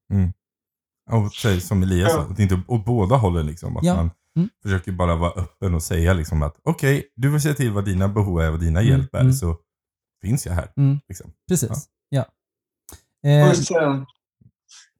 Och 1.12 1.34
säg 1.34 1.62
som 1.62 1.84
Elias 1.84 2.12
sa, 2.12 2.18
Ja. 2.18 2.28
att 2.32 2.40
inte 2.40 2.62
åt 2.68 2.86
båda 2.86 3.16
hållen 3.16 3.46
liksom. 3.46 3.78
Att 3.78 3.84
Ja. 3.86 3.96
man 3.96 4.12
Mm. 4.38 4.50
försöker 4.64 4.92
bara 4.92 5.16
vara 5.16 5.32
öppen 5.32 5.74
och 5.74 5.84
säga 5.84 6.14
liksom 6.14 6.44
att 6.44 6.56
okej, 6.64 7.12
du 7.16 7.30
vill 7.32 7.42
säga 7.42 7.54
till 7.54 7.72
vad 7.72 7.86
dina 7.86 8.08
behov 8.08 8.42
är, 8.42 8.52
vad 8.52 8.60
dina 8.60 8.80
Mm, 8.82 8.92
hjälp 8.92 9.16
är, 9.16 9.20
mm. 9.20 9.34
så 9.34 9.58
finns 10.22 10.46
jag 10.46 10.54
här. 10.54 10.72
Mm. 10.78 11.00
Liksom. 11.08 11.32
Precis. 11.48 11.90
Ja. 12.10 12.26
Eh, 13.24 13.50
Och 13.50 13.56
sen, 13.56 14.06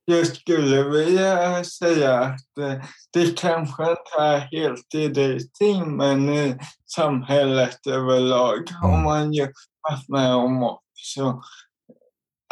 jag 0.08 0.26
skulle 0.26 0.82
vilja 0.82 1.64
säga 1.64 2.20
att 2.20 2.58
eh, 2.60 2.84
det 3.12 3.38
kanske 3.38 3.82
inte 3.90 4.18
är 4.18 4.38
helt 4.38 4.94
i 4.94 5.08
dating, 5.08 5.96
men 5.96 6.28
i 6.28 6.58
samhället 6.86 7.86
överlag 7.86 8.70
har 8.70 8.88
Mm. 8.88 9.02
man 9.04 9.32
ju 9.32 9.52
varit 9.82 10.08
med 10.08 10.34
om 10.34 10.62
också 10.62 11.42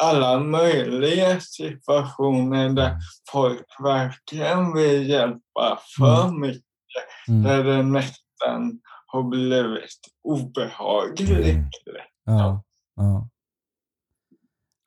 alla 0.03 0.39
möjliga 0.41 1.41
situationer 1.41 2.69
där 2.69 2.97
folk 3.33 3.67
verkligen 3.83 4.75
vill 4.75 5.09
hjälpa 5.09 5.79
för 5.97 6.39
mycket, 6.41 6.63
mm. 7.29 7.43
där 7.43 7.65
det 7.65 7.83
nästan 7.83 8.81
har 9.07 9.23
blivit 9.23 10.01
obehagligt. 10.23 11.31
Mm. 11.31 11.65
Ja, 12.25 12.63
ja. 12.97 13.29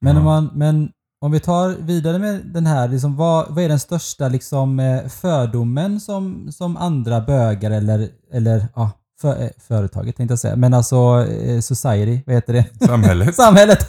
Men, 0.01 0.17
om 0.17 0.23
man, 0.23 0.49
men 0.53 0.91
om 1.21 1.31
vi 1.31 1.39
tar 1.39 1.69
vidare 1.69 2.19
med 2.19 2.45
den 2.45 2.65
här, 2.65 2.88
liksom, 2.88 3.15
vad, 3.15 3.45
vad 3.49 3.63
är 3.63 3.69
den 3.69 3.79
största 3.79 4.27
liksom, 4.27 4.79
eh, 4.79 5.07
fördomen 5.07 5.99
som, 5.99 6.51
som 6.51 6.77
andra 6.77 7.21
bögar 7.21 7.71
eller, 7.71 8.09
eller 8.33 8.67
ja, 8.75 8.91
för, 9.21 9.43
eh, 9.43 9.49
företaget 9.67 10.15
tänkte 10.17 10.31
jag 10.31 10.39
säga, 10.39 10.55
men 10.55 10.73
alltså 10.73 10.95
eh, 11.29 11.59
society, 11.59 12.19
vad 12.25 12.35
heter 12.35 12.53
det? 12.53 12.85
Samhället. 12.85 13.35
samhället! 13.45 13.79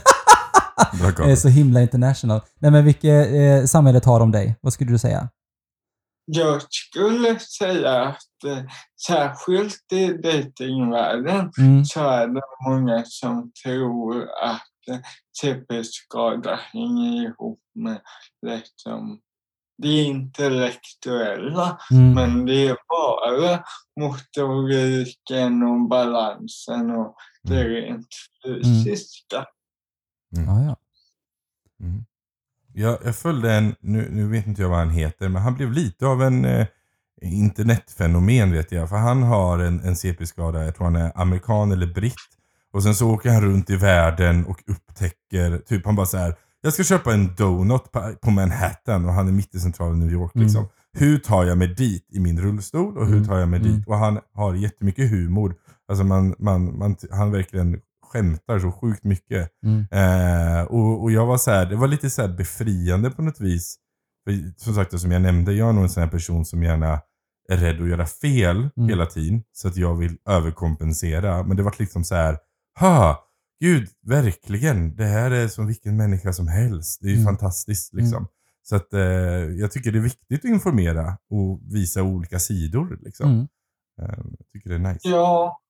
Bra 1.17 1.31
är 1.31 1.37
så 1.37 1.49
himla 1.49 1.83
international. 1.83 2.41
Nej 2.59 2.71
men 2.71 2.85
vilket 2.85 3.33
eh, 3.33 3.67
samhället 3.67 4.05
har 4.05 4.21
om 4.21 4.31
dig? 4.31 4.57
Vad 4.61 4.73
skulle 4.73 4.91
du 4.91 4.99
säga? 4.99 5.29
Jag 6.25 6.63
skulle 6.63 7.39
säga 7.39 8.01
att 8.01 8.45
eh, 8.47 8.65
särskilt 9.07 9.93
i 9.93 10.07
dejtingvärlden 10.07 11.51
Mm, 11.59 11.85
så 11.85 12.01
är 12.01 12.27
det 12.27 12.43
många 12.69 13.03
som 13.07 13.53
tror 13.65 14.23
att 14.23 14.63
eh, 14.91 15.01
CP-skada 15.41 16.61
hänger 16.73 17.25
ihop 17.25 17.61
med 17.75 18.01
liksom, 18.47 19.21
det 19.83 20.03
intellektuella, 20.03 21.79
mm, 21.91 22.15
men 22.15 22.47
det 22.47 22.67
är 22.67 22.77
bara 22.89 23.65
motoriken 24.01 25.63
och 25.63 25.89
balansen 25.89 26.91
och 26.91 27.17
det 27.43 27.69
rent 27.69 28.09
fysiska. 28.45 29.47
ja, 30.31 30.63
ja. 30.63 30.77
Mm. 31.81 32.05
Jag, 32.73 32.99
jag 33.05 33.17
följde 33.17 33.53
en, 33.53 33.75
nu, 33.81 34.09
nu 34.11 34.29
vet 34.29 34.47
inte 34.47 34.63
jag 34.63 34.69
vad 34.69 34.79
han 34.79 34.91
heter, 34.91 35.29
men 35.29 35.43
han 35.43 35.55
blev 35.55 35.73
lite 35.73 36.07
av 36.07 36.23
en 36.23 36.45
eh, 36.45 36.67
internetfenomen 37.23 38.53
vet 38.53 38.73
jag. 38.73 38.89
För 38.89 38.97
han 38.97 39.23
har 39.23 39.59
en, 39.59 39.81
en 39.81 39.97
CP-skada, 39.97 40.65
jag 40.65 40.75
tror 40.75 40.85
han 40.85 40.97
är 40.97 41.13
amerikan 41.15 41.73
eller 41.73 41.87
britt. 41.87 42.15
Och 42.73 42.83
sen 42.83 42.95
så 42.95 43.11
åker 43.11 43.31
han 43.31 43.43
runt 43.43 43.71
i 43.71 43.77
världen 43.77 44.45
och 44.47 44.63
upptäcker, 44.67 45.59
typ 45.67 45.87
han 45.87 45.97
bara 45.97 46.07
så 46.07 46.17
här. 46.19 46.35
Jag 46.63 46.73
ska 46.73 46.85
köpa 46.85 47.13
en 47.15 47.35
donut 47.35 47.93
på, 48.23 48.31
Manhattan 48.31 49.05
och 49.05 49.13
han 49.13 49.29
är 49.29 49.33
mitt 49.33 49.55
i 49.55 49.61
centrala 49.61 49.95
New 49.95 50.13
York 50.13 50.35
Mm. 50.35 50.45
liksom. 50.47 50.69
Hur 50.99 51.19
tar 51.19 51.45
jag 51.45 51.59
mig 51.59 51.75
dit 51.75 52.07
i 52.13 52.21
min 52.21 52.41
rullstol 52.41 52.99
och 52.99 53.07
hur 53.07 53.15
Mm. 53.17 53.29
tar 53.29 53.39
jag 53.39 53.49
mig 53.49 53.61
Mm. 53.61 53.73
dit? 53.73 53.87
Och 53.89 53.97
han 53.97 54.19
har 54.35 54.55
jättemycket 54.55 55.11
humor. 55.11 55.55
Alltså 55.89 56.05
man, 56.05 56.35
man, 56.39 56.79
man, 56.79 56.97
han 57.11 57.31
verkligen 57.33 57.81
skämtar 58.13 58.59
så 58.59 58.73
sjukt 58.73 59.05
mycket. 59.05 59.49
Mm, 59.67 59.87
Eh, 59.91 60.63
och, 60.63 61.03
och 61.03 61.13
jag 61.13 61.27
var 61.27 61.37
så 61.39 61.51
här, 61.51 61.67
det 61.67 61.77
var 61.77 61.87
lite 61.87 62.11
så 62.11 62.23
här 62.23 62.29
befriande 62.29 63.11
på 63.11 63.23
något 63.23 63.41
vis. 63.41 63.77
För, 64.25 64.61
som 64.65 64.75
sagt, 64.75 65.01
som 65.01 65.13
jag 65.13 65.23
nämnde, 65.23 65.53
jag 65.53 65.69
är 65.69 65.73
nog 65.73 65.83
en 65.83 65.89
sån 65.91 66.03
här 66.03 66.11
person 66.11 66.45
som 66.45 66.63
gärna 66.63 67.01
är 67.49 67.57
rädd 67.57 67.83
att 67.83 67.89
göra 67.89 68.07
fel 68.07 68.57
Mm. 68.77 68.89
hela 68.89 69.07
tiden. 69.07 69.43
Så 69.53 69.69
att 69.69 69.77
jag 69.77 69.95
vill 69.95 70.17
överkompensera. 70.29 71.43
Men 71.43 71.57
det 71.57 71.63
var 71.63 71.75
liksom 71.79 72.05
så 72.05 72.15
här, 72.15 72.39
ha, 72.79 73.29
gud, 73.61 73.89
verkligen. 74.07 74.97
Det 74.97 75.05
här 75.05 75.31
är 75.31 75.49
som 75.49 75.67
vilken 75.67 75.97
människa 75.97 76.33
som 76.33 76.49
helst. 76.49 76.99
Det 77.01 77.07
är 77.07 77.11
ju 77.11 77.17
Mm. 77.21 77.25
fantastiskt 77.27 77.95
liksom. 77.95 78.29
Så 78.63 78.77
att 78.77 78.93
eh, 78.95 79.01
jag 79.61 79.73
tycker 79.73 79.93
det 79.93 79.99
är 79.99 80.03
viktigt 80.03 80.45
att 80.45 80.51
informera 80.51 81.19
och 81.31 81.61
visa 81.75 82.03
olika 82.03 82.39
sidor 82.39 82.99
liksom. 83.01 83.31
mm. 83.31 83.49
Eh, 84.03 84.19
jag 84.39 84.49
tycker 84.53 84.69
det 84.71 84.75
är 84.75 84.79
nice. 84.93 85.09
Ja. 85.09 85.61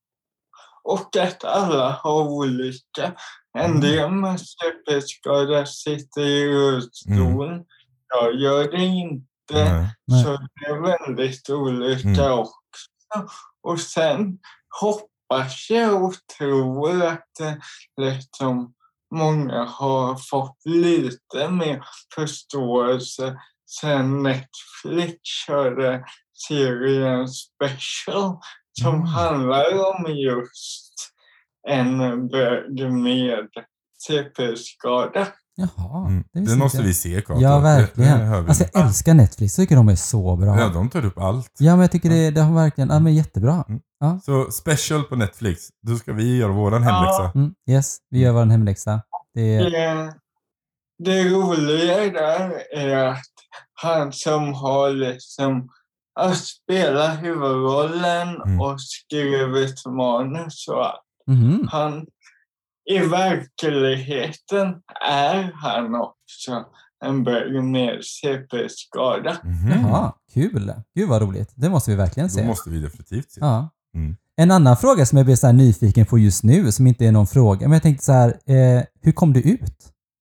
Och 0.83 1.17
att 1.17 1.43
alla 1.43 1.91
har 1.91 2.23
olika. 2.23 3.13
En 3.57 3.65
Mm. 3.65 3.81
del 3.81 4.11
med 4.11 4.39
CP-skada 4.39 5.65
sitter 5.65 6.21
i 6.21 6.47
rullstol. 6.53 7.63
Jag 8.07 8.35
gör 8.35 8.71
det 8.71 8.85
inte. 8.85 9.25
Nej. 10.07 10.23
Så 10.23 10.29
det 10.31 10.65
är 10.65 10.81
väldigt 11.07 11.49
olika 11.49 12.07
Mm. 12.25 12.39
också. 12.39 13.29
Och 13.63 13.79
sen 13.79 14.39
hoppas 15.31 15.69
jag 15.69 16.03
och 16.03 16.13
tror 16.37 17.03
att 17.03 17.39
eh, 17.41 17.53
liksom 18.01 18.73
många 19.15 19.63
har 19.65 20.15
fått 20.29 20.57
lite 20.65 21.49
mer 21.51 21.83
förståelse 22.15 23.35
sen 23.79 24.23
Netflix 24.23 25.13
körde 25.47 26.03
serien 26.47 27.27
Special 27.27 28.37
som 28.81 28.95
Mm. 28.95 29.05
handlar 29.07 29.65
om 29.73 30.15
just 30.15 30.93
en 31.69 32.27
bög 32.27 32.91
med 32.91 33.47
CP-skada. 34.07 35.27
Jaha, 35.55 36.07
Mm. 36.07 36.23
det, 36.33 36.39
Det 36.45 36.55
måste 36.55 36.77
jag. 36.77 36.83
vi 36.85 36.93
se 36.93 37.21
Kato. 37.21 37.41
Ja, 37.41 37.59
verkligen. 37.59 38.19
det. 38.19 38.37
Alltså 38.37 38.63
jag 38.73 38.85
älskar 38.85 39.13
Netflix. 39.13 39.57
Jag 39.57 39.63
tycker 39.63 39.75
de 39.75 39.89
är 39.89 39.95
så 39.95 40.35
bra. 40.35 40.59
Ja, 40.59 40.69
de 40.69 40.89
tar 40.89 41.05
upp 41.05 41.17
allt. 41.17 41.51
Ja, 41.59 41.71
men 41.71 41.81
jag 41.81 41.91
tycker 41.91 42.09
det, 42.09 42.31
det 42.31 42.41
har 42.41 42.53
verkligen, 42.55 42.89
ja 42.89 42.99
men 42.99 43.13
jättebra. 43.15 43.65
Så 44.25 44.51
special 44.51 45.03
på 45.03 45.15
Netflix, 45.15 45.69
då 45.87 45.95
ska 45.95 46.13
vi 46.13 46.37
göra 46.37 46.51
våran 46.51 46.83
Ja. 46.83 46.89
hemläxa. 46.89 47.31
Mm, 47.39 47.53
yes, 47.69 47.97
vi 48.09 48.19
gör 48.19 48.31
vår 48.31 48.45
hemläxa. 48.45 49.01
Det 49.33 49.41
är, 49.55 49.69
Det, 49.71 50.13
det 51.03 51.29
roliga 51.29 51.97
där 51.97 52.61
är 52.77 53.05
att 53.05 53.21
han 53.73 54.13
som 54.13 54.53
har 54.53 54.91
liksom 54.91 55.69
att 56.19 56.37
spela 56.37 57.07
huvudrollen 57.13 58.41
Mm. 58.41 58.61
och 58.61 58.81
skrivit 58.81 59.85
manus 59.85 60.67
och 60.67 60.85
allt. 60.85 61.01
mhm. 61.27 61.67
Han, 61.71 62.05
I 62.91 62.99
verkligheten 62.99 64.75
är 65.09 65.51
han 65.55 65.95
också 65.95 66.65
en 67.05 67.23
bög 67.23 67.63
med 67.63 67.99
CP-skada. 68.03 69.37
Mhm. 69.43 69.71
Jaha, 69.71 70.13
kul. 70.33 70.73
Gud 70.95 71.09
vad 71.09 71.21
roligt. 71.21 71.51
Det 71.55 71.69
måste 71.69 71.91
vi 71.91 71.97
verkligen 71.97 72.29
se. 72.29 72.47
måste 72.47 72.69
vi 72.69 72.79
definitivt 72.79 73.31
se. 73.31 73.39
Ja. 73.41 73.69
Mm. 73.95 74.15
En 74.41 74.51
annan 74.51 74.77
fråga 74.77 75.05
som 75.05 75.17
jag 75.17 75.25
blir 75.25 75.35
så 75.35 75.47
här 75.47 75.53
nyfiken 75.53 76.05
på 76.05 76.17
just 76.19 76.43
nu, 76.43 76.71
som 76.71 76.87
inte 76.87 77.05
är 77.05 77.11
någon 77.11 77.27
fråga, 77.27 77.67
men 77.67 77.73
jag 77.73 77.81
tänkte 77.83 78.05
så 78.05 78.11
här, 78.11 78.29
eh, 78.29 78.83
hur 79.01 79.11
kom 79.11 79.33
du 79.33 79.39
ut? 79.41 79.77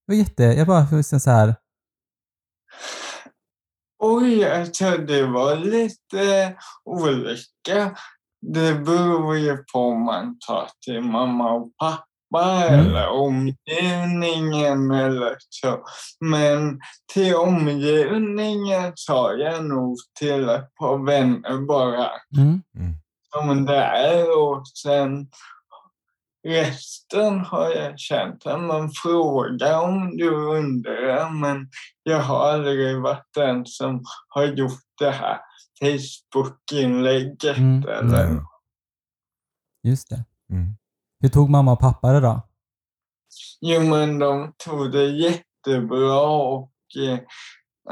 Det 0.07 0.13
var 0.13 0.15
jätte, 0.15 0.43
jag 0.45 0.67
bara, 0.67 0.81
hur- 0.81 1.03
så 1.19 1.31
här, 1.31 1.55
Oj, 4.03 4.45
alltså 4.45 4.91
det 4.97 5.27
var 5.27 5.57
lite 5.57 6.57
olika. 6.85 7.97
Det 8.47 8.75
beror 8.75 9.37
ju 9.39 9.57
på 9.73 9.79
om 9.79 10.05
man 10.05 10.39
tar 10.47 10.69
till 10.87 11.01
mamma 11.01 11.53
och 11.53 11.71
pappa 11.79 12.05
Mm. 12.69 12.81
eller 12.87 13.09
omgivningen 13.09 14.91
eller 14.91 15.37
så. 15.49 15.85
Men 16.21 16.81
till 17.15 17.35
omgivningen 17.35 18.93
sa 18.95 19.33
jag 19.33 19.65
nog 19.65 19.97
till 20.19 20.49
ett 20.49 20.75
par 20.75 21.07
vänner 21.07 21.67
bara 21.67 22.09
mm, 22.37 22.63
som 23.35 23.67
det 23.67 23.77
är 23.85 24.39
och 24.39 24.63
sen 24.69 25.29
resten 26.49 27.41
har 27.41 27.71
jag 27.71 27.99
känt 27.99 28.47
att 28.47 28.61
man 28.61 28.91
frågar 29.03 29.81
om 29.83 30.17
du 30.17 30.31
undrar 30.35 31.31
men 31.31 31.69
jag 32.03 32.21
har 32.21 32.49
aldrig 32.53 33.01
varit 33.01 33.27
den 33.35 33.67
som 33.67 34.05
har 34.29 34.45
gjort 34.45 34.81
det 34.99 35.11
här 35.11 35.41
Facebook-inlägget 35.81 37.57
Mm. 37.59 37.89
eller 37.89 38.27
Nej. 38.29 38.43
just 39.83 40.09
det. 40.11 40.25
Mm. 40.53 40.77
Hur 41.21 41.29
tog 41.29 41.51
mamma 41.51 41.73
och 41.73 41.81
pappa 41.81 42.13
det 42.13 42.21
då? 42.21 42.43
Jo, 43.61 43.81
men 43.81 44.19
de 44.19 44.53
tog 44.65 44.93
det 44.93 45.05
jättebra 45.05 46.21
och 46.31 46.73
eh, 46.99 47.19
ja, 47.19 47.21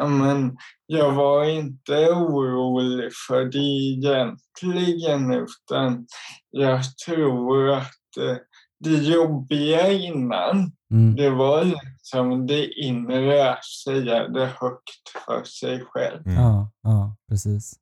men 0.07 0.57
jag 0.87 1.13
var 1.13 1.45
inte 1.45 2.11
orolig 2.11 3.11
för 3.29 3.45
det 3.45 3.59
egentligen 3.59 5.31
utan 5.33 6.07
jag 6.51 6.81
tror 7.07 7.71
att 7.71 8.17
eh, 8.21 8.37
det 8.85 8.91
jobbiga 8.91 9.93
innan 9.93 10.73
Mm. 10.91 11.17
det 11.17 11.31
var 11.31 11.65
liksom 11.65 12.47
det 12.47 12.67
inre 12.81 13.51
att 13.53 13.65
säga 13.65 14.29
det 14.29 14.47
högt 14.47 15.09
för 15.27 15.45
sig 15.45 15.85
själv. 15.85 16.27
Mm. 16.27 16.43
Ja, 16.43 16.71
ja, 16.83 17.17
precis. 17.29 17.75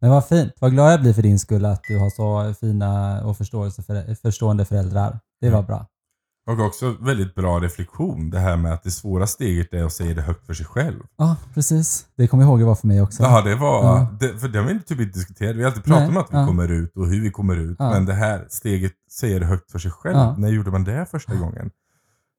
Men 0.00 0.10
vad 0.10 0.26
fint. 0.28 0.52
Vad 0.60 0.70
glad 0.72 0.92
jag 0.92 1.00
blir 1.00 1.12
för 1.12 1.22
din 1.22 1.38
skull 1.38 1.64
att 1.64 1.82
du 1.88 1.98
har 1.98 2.10
så 2.10 2.54
fina 2.54 3.20
och 3.24 3.36
förstående 4.22 4.64
föräldrar. 4.64 5.20
Det 5.40 5.50
var 5.50 5.58
Mm. 5.58 5.66
bra. 5.66 5.86
Och 6.50 6.66
också 6.66 6.96
väldigt 7.00 7.34
bra 7.34 7.60
reflektion. 7.60 8.30
Det 8.30 8.38
här 8.38 8.56
med 8.56 8.72
att 8.72 8.82
det 8.82 8.90
svåra 8.90 9.26
steget 9.26 9.72
är 9.72 9.84
att 9.84 9.92
säga 9.92 10.14
det 10.14 10.22
högt 10.22 10.46
för 10.46 10.54
sig 10.54 10.66
själv. 10.66 11.00
Ja, 11.16 11.36
precis. 11.54 12.06
Det 12.16 12.28
kommer 12.28 12.44
jag 12.44 12.50
ihåg 12.50 12.58
det 12.58 12.64
var 12.64 12.74
för 12.74 12.86
mig 12.86 13.02
också. 13.02 13.22
Ja, 13.22 13.42
det 13.42 13.54
var... 13.54 13.84
Ja. 13.84 14.08
Det, 14.20 14.38
för 14.38 14.48
det 14.48 14.58
har 14.58 14.66
vi 14.66 14.72
inte 14.72 14.88
typ 14.88 15.00
inte 15.00 15.18
diskuterat. 15.18 15.56
Vi 15.56 15.62
har 15.62 15.68
alltid 15.68 15.84
pratat 15.84 16.00
Nej, 16.00 16.08
om 16.08 16.16
att 16.16 16.32
vi 16.32 16.36
ja. 16.36 16.46
kommer 16.46 16.68
ut 16.68 16.96
och 16.96 17.06
hur 17.06 17.22
vi 17.22 17.30
kommer 17.30 17.56
ut. 17.56 17.76
Ja. 17.78 17.90
Men 17.90 18.06
det 18.06 18.14
här 18.14 18.46
steget, 18.48 18.92
säga 19.10 19.38
det 19.38 19.46
högt 19.46 19.70
för 19.70 19.78
sig 19.78 19.90
själv. 19.90 20.38
När 20.38 20.48
gjorde 20.48 20.70
man 20.70 20.84
det 20.84 21.06
första 21.10 21.34
gången? 21.34 21.70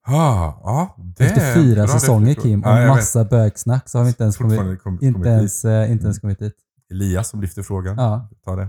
Ah, 0.06 0.52
ja, 0.62 0.96
det 0.98 1.24
Efter 1.24 1.54
fyra 1.54 1.88
säsonger. 1.88 2.34
Kim 2.34 2.62
och 2.62 2.68
Ja, 2.68 2.80
jag 2.80 2.86
vet. 2.86 2.96
massa 2.96 3.24
bögsnack 3.24 3.88
så 3.88 3.98
har 3.98 4.04
vi 4.04 4.08
inte 4.08 4.22
ens 4.22 4.36
kommit, 4.36 4.82
kom, 4.82 4.94
inte 4.94 5.12
kommit 5.12 5.26
ens, 5.26 5.64
eh, 5.64 5.92
inte 5.92 6.04
ens 6.04 6.18
kommit 6.18 6.38
dit. 6.38 6.54
Elias 6.90 7.28
som 7.28 7.40
lyfter 7.40 7.62
frågan. 7.62 7.96
Ja. 7.96 8.28
Ta 8.44 8.56
det. 8.56 8.68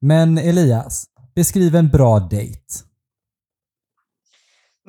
Men 0.00 0.38
Elias, 0.38 1.04
beskriv 1.34 1.76
en 1.76 1.88
bra 1.88 2.18
dejt. 2.18 2.89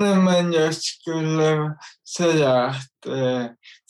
Nej, 0.02 0.16
men 0.16 0.54
jag 0.54 0.76
skulle 0.76 1.74
säga 2.18 2.64
att 2.66 3.06
eh, 3.08 3.46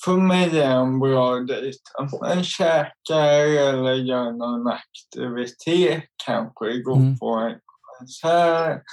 för 0.06 0.18
mig 0.18 0.60
är 0.60 0.72
en 0.76 1.00
bra 1.00 1.36
dejt 1.40 1.78
att 2.00 2.22
man 2.22 2.44
käkar 2.44 3.46
eller 3.70 3.94
gör 3.94 4.32
någon 4.32 4.68
aktivitet, 4.68 6.04
kanske 6.26 6.82
går 6.82 6.96
Mm. 6.96 7.18
på 7.20 7.36
en 7.36 7.60
konsert. 8.00 8.84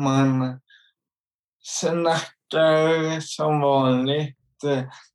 Man 0.00 0.60
snackar 1.62 3.20
som 3.20 3.60
vanligt. 3.60 4.36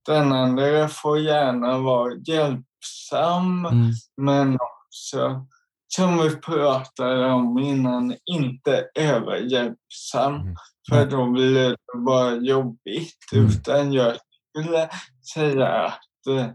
Den 0.06 0.32
andra 0.34 0.88
får 0.88 1.20
gärna 1.20 1.78
vara 1.78 2.14
hjälpsam 2.28 3.66
Mm. 3.66 3.92
men 4.18 4.54
också, 4.62 5.46
som 5.88 6.18
vi 6.18 6.36
pratade 6.36 7.26
om 7.32 7.58
innan, 7.60 8.16
inte 8.26 8.88
överhjälpsam. 8.96 10.36
Mm. 10.36 10.56
För 10.90 11.06
då 11.06 11.32
blir 11.32 11.54
det 11.54 11.78
bara 12.06 12.36
jobbigt. 12.36 13.32
Mm. 13.34 13.46
Utan 13.46 13.94
jag 13.94 14.16
skulle 14.50 14.90
säga 15.34 15.68
att 15.68 16.28
eh, 16.30 16.48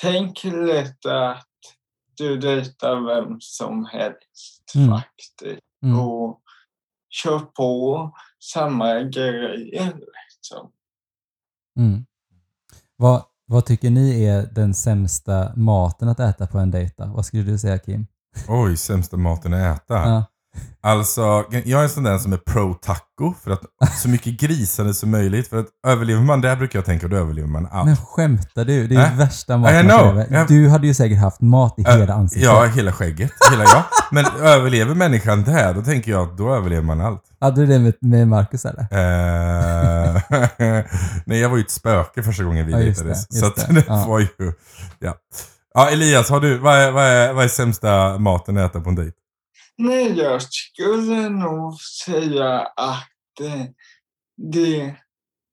tänk 0.00 0.44
lite 0.44 1.28
att 1.28 1.46
du 2.16 2.36
dejtar 2.36 3.00
vem 3.06 3.36
som 3.40 3.84
helst 3.84 4.60
Mm. 4.74 4.90
faktiskt. 4.90 5.60
Mm. 5.84 6.00
Och 6.00 6.40
kör 7.10 7.38
på 7.38 8.10
samma 8.52 9.00
grejer. 9.00 10.00
Liksom. 10.36 10.72
Mm. 11.78 12.06
Vad, 12.96 13.24
vad 13.46 13.66
tycker 13.66 13.90
ni 13.90 14.24
är 14.24 14.46
den 14.46 14.74
sämsta 14.74 15.52
maten 15.56 16.08
att 16.08 16.20
äta 16.20 16.46
på 16.46 16.58
en 16.58 16.70
dejt? 16.70 16.94
Vad 17.06 17.26
skulle 17.26 17.42
du 17.42 17.58
säga 17.58 17.78
Kim? 17.78 18.06
Oj, 18.48 18.76
sämsta 18.76 19.16
maten 19.16 19.54
att 19.54 19.76
äta. 19.76 19.94
Ja. 19.94 20.24
Alltså, 20.82 21.44
jag 21.64 21.80
är 21.80 21.82
en 21.82 21.88
sån 21.88 22.02
där 22.02 22.18
som 22.18 22.32
är 22.32 22.36
pro 22.36 22.74
taco. 22.74 23.34
För 23.44 23.50
att 23.50 23.60
så 24.02 24.08
mycket 24.08 24.40
grisande 24.40 24.94
som 24.94 25.10
möjligt. 25.10 25.48
För 25.48 25.58
att 25.60 25.66
överlever 25.86 26.22
man 26.22 26.40
det 26.40 26.56
brukar 26.56 26.78
jag 26.78 26.86
tänka, 26.86 27.08
då 27.08 27.16
överlever 27.16 27.48
man 27.48 27.68
allt. 27.72 27.86
Men 27.86 27.96
skämtar 27.96 28.64
du? 28.64 28.86
Det 28.86 28.94
är 28.94 29.06
Äh? 29.12 29.16
värsta 29.16 29.56
maten 29.56 29.86
man 29.86 30.46
Du 30.48 30.68
hade 30.68 30.86
ju 30.86 30.94
säkert 30.94 31.18
haft 31.18 31.40
mat 31.40 31.74
i 31.78 31.84
Ö, 31.86 31.92
hela 31.98 32.14
ansiktet. 32.14 32.44
Ja, 32.44 32.64
hela 32.64 32.92
skägget. 32.92 33.30
Hela 33.50 33.64
jag. 33.64 33.82
Men 34.12 34.24
överlever 34.40 34.94
människan 34.94 35.42
det 35.44 35.50
här, 35.50 35.74
då 35.74 35.82
tänker 35.82 36.10
jag 36.10 36.22
att 36.28 36.38
då 36.38 36.54
överlever 36.54 36.82
man 36.82 37.00
allt. 37.00 37.22
Hade 37.40 37.60
du 37.60 37.66
det 37.66 37.78
med, 37.78 37.94
med 38.00 38.28
Marcus 38.28 38.64
eller? 38.64 38.82
Eh, 38.82 40.22
nej, 41.24 41.40
jag 41.40 41.48
var 41.48 41.56
ju 41.56 41.62
ett 41.62 41.70
spöke 41.70 42.22
första 42.22 42.44
gången 42.44 42.66
vi 42.66 42.72
Ja, 42.72 42.78
just 42.80 42.98
dejtades. 43.00 43.28
det, 43.28 43.36
Så 43.36 43.46
att 43.46 43.56
det. 43.56 43.72
det 43.74 43.84
Ja. 43.88 44.04
var 44.08 44.18
ju... 44.18 44.28
Ja. 44.98 45.14
ja, 45.74 45.88
Elias, 45.90 46.30
har 46.30 46.40
du, 46.40 46.58
vad, 46.58 46.74
är, 46.78 46.90
vad, 46.90 47.04
är, 47.04 47.32
vad 47.32 47.44
är 47.44 47.48
sämsta 47.48 48.18
maten 48.18 48.58
att 48.58 48.70
äta 48.70 48.80
på 48.80 48.88
en 48.90 48.94
dejt? 48.96 49.12
Nej, 49.80 50.18
jag 50.18 50.42
skulle 50.42 51.28
nog 51.28 51.80
säga 51.80 52.60
att 52.60 53.40
eh, 53.40 53.64
det... 54.36 54.96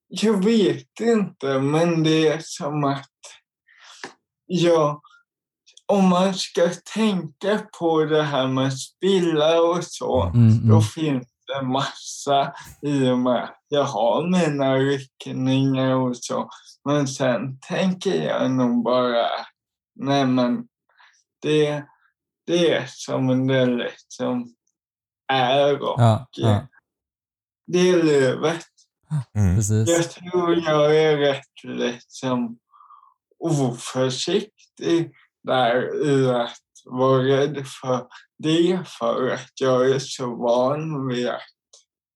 Jag 0.07 0.43
vet 0.43 0.99
inte, 0.99 1.59
men 1.59 2.03
det 2.03 2.27
är 2.27 2.39
som 2.43 2.83
att... 2.83 3.09
Ja, 4.45 5.01
om 5.85 6.09
man 6.09 6.33
ska 6.33 6.69
tänka 6.95 7.67
på 7.79 8.05
det 8.05 8.23
här 8.23 8.47
med 8.47 8.79
spilla 8.79 9.61
och 9.61 9.83
så, 9.83 10.23
Mm, 10.23 10.67
då 10.67 10.73
mm. 10.73 10.81
finns 10.81 11.27
det 11.47 11.65
massa 11.65 12.53
i 12.81 13.09
och 13.09 13.19
med 13.19 13.43
att 13.43 13.65
jag 13.67 13.83
har 13.83 14.27
mina 14.27 14.75
ryckningar 14.75 15.95
och 15.95 16.17
så. 16.17 16.49
Men 16.85 17.07
sen 17.07 17.59
tänker 17.59 18.23
jag 18.23 18.51
nog 18.51 18.83
bara, 18.83 19.27
nej 19.95 20.25
men 20.25 20.67
det 21.41 21.85
det 22.47 22.89
som 22.89 23.47
det 23.47 23.65
liksom 23.65 24.55
är 25.33 25.81
och 25.81 25.95
Ja, 26.01 26.27
ja, 26.31 26.67
det 27.67 27.89
är 27.89 28.03
livet. 28.03 28.65
Mm. 29.35 29.85
Jag 29.85 30.11
tror 30.11 30.55
jag 30.55 30.97
är 30.97 31.17
rätt 31.17 31.63
liksom 31.63 32.57
oförsiktig 33.39 35.11
där 35.43 36.05
i 36.07 36.29
att 36.29 36.57
vara 36.85 37.23
rädd 37.23 37.67
för 37.81 38.07
det 38.37 38.79
för 38.99 39.29
att 39.29 39.51
jag 39.61 39.89
är 39.89 39.99
så 39.99 40.35
van 40.35 41.07
vid 41.07 41.27
att 41.27 41.41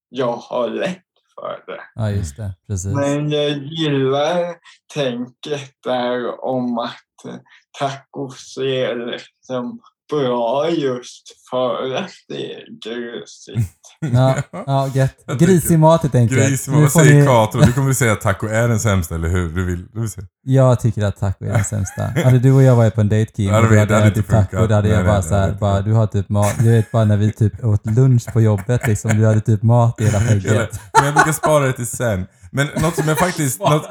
jag 0.08 0.36
har 0.36 0.68
lätt 0.68 1.02
för 1.34 1.64
det. 1.66 1.82
Ja, 1.94 2.10
just 2.10 2.36
det. 2.36 2.54
Precis. 2.66 2.94
Men 2.94 3.30
jag 3.30 3.50
gillar 3.50 4.56
tänket 4.94 5.72
där 5.84 6.44
om 6.44 6.78
att 6.78 7.38
tacos 7.78 8.56
är 8.56 8.96
liksom 9.10 9.80
bra 10.10 10.70
just 10.70 11.22
för 11.50 11.94
att 11.96 12.10
det 12.28 12.52
är 12.54 12.64
grusigt. 12.84 13.72
Ja, 14.12 14.36
ja. 14.66 14.90
Jag 14.94 15.08
tycker- 15.16 15.46
Grisig 15.46 15.78
mat 15.78 16.02
helt 16.02 16.14
enkelt. 16.14 16.40
Gris, 16.48 16.68
Nu 16.68 16.80
vad 16.80 16.92
får 16.92 17.00
säger 17.00 17.20
ni- 17.20 17.26
Katro? 17.26 17.60
Du 17.60 17.72
kommer 17.76 17.92
säga 17.92 18.12
att 18.12 18.20
taco 18.20 18.46
är 18.46 18.68
den 18.68 18.80
sämsta, 18.80 19.14
eller 19.14 19.28
hur? 19.28 19.48
Du 19.48 19.64
vill, 19.64 19.86
du 19.92 20.00
vill 20.00 20.10
säga. 20.10 20.26
Jag 20.44 20.80
tycker 20.80 21.02
att 21.04 21.16
taco 21.16 21.44
är 21.44 21.52
den 21.52 21.64
sämsta. 21.64 22.02
Hade 22.24 22.38
du 22.38 22.52
och 22.52 22.62
jag 22.62 22.76
varit 22.76 22.94
på 22.94 23.00
en 23.00 23.08
date 23.08 23.26
Kim 23.36 23.54
och 23.54 23.68
du 23.68 23.78
hade 23.78 23.96
ätit 24.04 24.28
taco, 24.28 24.66
då 24.66 24.74
hade 24.74 24.88
jag 24.88 24.96
Nej, 24.96 25.04
bara 25.04 25.14
nej, 25.14 25.22
så 25.22 25.28
det 25.28 25.34
hade 25.34 25.42
här, 25.44 25.48
inte 25.48 25.60
bara, 25.60 25.80
du 25.80 25.92
har 25.92 26.06
typ 26.06 26.28
mat, 26.28 26.54
du 26.58 26.70
vet 26.72 26.92
bara 26.92 27.04
när 27.04 27.16
vi 27.16 27.32
typ 27.32 27.64
åt 27.64 27.86
lunch 27.86 28.32
på 28.32 28.40
jobbet 28.40 28.86
liksom, 28.86 29.10
du 29.18 29.26
hade 29.26 29.40
typ 29.40 29.62
mat 29.62 30.00
i 30.00 30.04
hela 30.04 30.18
Eller, 30.20 30.28
skägget. 30.40 30.80
men 30.96 31.04
jag 31.04 31.14
brukar 31.14 31.32
spara 31.32 31.64
det 31.66 31.72
till 31.72 31.86
sen. 31.86 32.26
Men 32.54 32.66
något 32.82 32.94
som 32.96 33.08
jag 33.08 33.18
faktiskt... 33.18 33.60
något, 33.60 33.88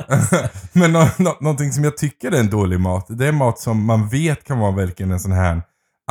men 0.74 0.92
nå, 0.94 1.08
nå, 1.18 1.38
någonting 1.42 1.72
som 1.72 1.84
jag 1.84 1.98
tycker 1.98 2.32
är 2.32 2.40
en 2.40 2.50
dålig 2.50 2.80
mat, 2.80 3.06
det 3.10 3.28
är 3.28 3.32
mat 3.32 3.60
som 3.60 3.86
man 3.86 4.08
vet 4.10 4.44
kan 4.44 4.60
vara 4.60 4.72
verkligen 4.72 5.12
en 5.12 5.20
sån 5.20 5.32
här 5.32 5.62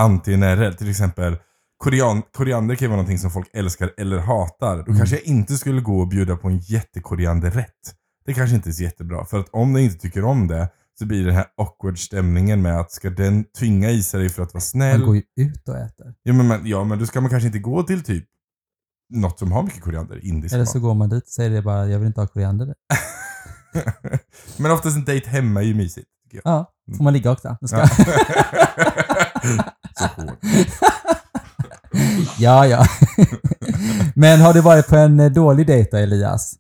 anti-NRL. 0.00 0.72
Till 0.72 0.90
exempel 0.90 1.36
korean, 1.84 2.22
koriander 2.36 2.74
kan 2.74 2.84
ju 2.84 2.88
vara 2.88 2.96
någonting 2.96 3.18
som 3.18 3.30
folk 3.30 3.48
älskar 3.52 3.90
eller 3.98 4.18
hatar. 4.18 4.76
Då 4.76 4.82
Mm. 4.82 4.96
kanske 4.96 5.16
jag 5.16 5.24
inte 5.24 5.56
skulle 5.56 5.80
gå 5.80 5.98
och 6.00 6.08
bjuda 6.08 6.36
på 6.36 6.48
en 6.48 6.58
jättekorianderrätt. 6.58 7.94
Det 8.26 8.34
kanske 8.34 8.56
inte 8.56 8.70
är 8.70 8.72
så 8.72 8.82
jättebra. 8.82 9.24
För 9.24 9.40
att 9.40 9.48
om 9.52 9.72
den 9.72 9.82
inte 9.82 9.98
tycker 9.98 10.24
om 10.24 10.46
det 10.48 10.68
så 10.98 11.06
blir 11.06 11.18
det 11.20 11.26
den 11.26 11.34
här 11.34 11.46
awkward 11.56 11.98
stämningen 11.98 12.62
med 12.62 12.80
att 12.80 12.92
ska 12.92 13.10
den 13.10 13.44
tvinga 13.58 13.90
i 13.90 14.02
sig 14.02 14.20
dig 14.20 14.28
för 14.28 14.42
att 14.42 14.54
vara 14.54 14.60
snäll. 14.62 14.98
Man 14.98 15.06
går 15.06 15.16
ju 15.16 15.22
ut 15.36 15.68
och 15.68 15.76
äter. 15.78 16.14
Ja 16.22 16.32
men, 16.32 16.48
men, 16.48 16.66
ja 16.66 16.84
men 16.84 16.98
då 16.98 17.06
ska 17.06 17.20
man 17.20 17.30
kanske 17.30 17.46
inte 17.46 17.58
gå 17.58 17.82
till 17.82 18.02
typ 18.04 18.24
något 19.14 19.38
som 19.38 19.52
har 19.52 19.62
mycket 19.62 19.82
koriander, 19.82 20.24
indisk 20.24 20.52
Eller 20.54 20.64
mat. 20.64 20.72
så 20.72 20.80
går 20.80 20.94
man 20.94 21.08
dit 21.08 21.22
och 21.24 21.28
säger 21.28 21.50
det 21.50 21.62
bara, 21.62 21.86
jag 21.86 21.98
vill 21.98 22.06
inte 22.08 22.20
ha 22.20 22.28
koriander. 22.28 22.74
men 24.56 24.70
oftast 24.70 24.96
en 24.96 25.04
dejt 25.04 25.30
hemma 25.30 25.60
är 25.60 25.64
ju 25.66 25.74
mysigt. 25.74 26.08
Ja, 26.44 26.72
får 26.96 27.04
man 27.04 27.12
ligga 27.12 27.30
också. 27.30 27.56
Ska. 27.66 27.76
Ja. 27.76 27.88
så 30.00 30.04
hårt. 30.22 30.38
Ja, 32.38 32.66
ja. 32.66 32.84
Men 34.14 34.40
har 34.40 34.52
du 34.52 34.60
varit 34.60 34.88
på 34.88 34.96
en 34.96 35.20
eh, 35.20 35.30
dålig 35.30 35.66
dejt 35.66 35.90
då, 35.90 35.96
Elias? 35.96 36.54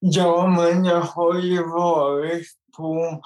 Ja, 0.00 0.46
men 0.46 0.84
jag 0.84 1.00
har 1.00 1.40
ju 1.40 1.62
varit 1.62 2.46
på... 2.76 3.22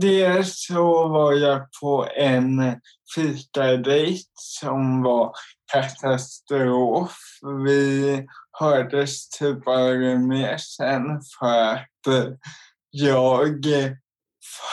Dels 0.00 0.66
så 0.66 1.08
var 1.08 1.32
jag 1.32 1.66
på 1.80 2.06
en 2.16 2.80
fikadejt 3.14 4.30
som 4.34 5.02
var 5.02 5.32
katastrof. 5.72 7.16
Vi 7.64 8.26
hördes 8.60 9.28
tyvärr 9.28 10.18
mer 10.18 10.56
sen 10.56 11.02
för 11.38 11.72
att 11.74 12.06
eh, 12.06 12.32
jag 12.90 13.66
eh, 13.66 13.92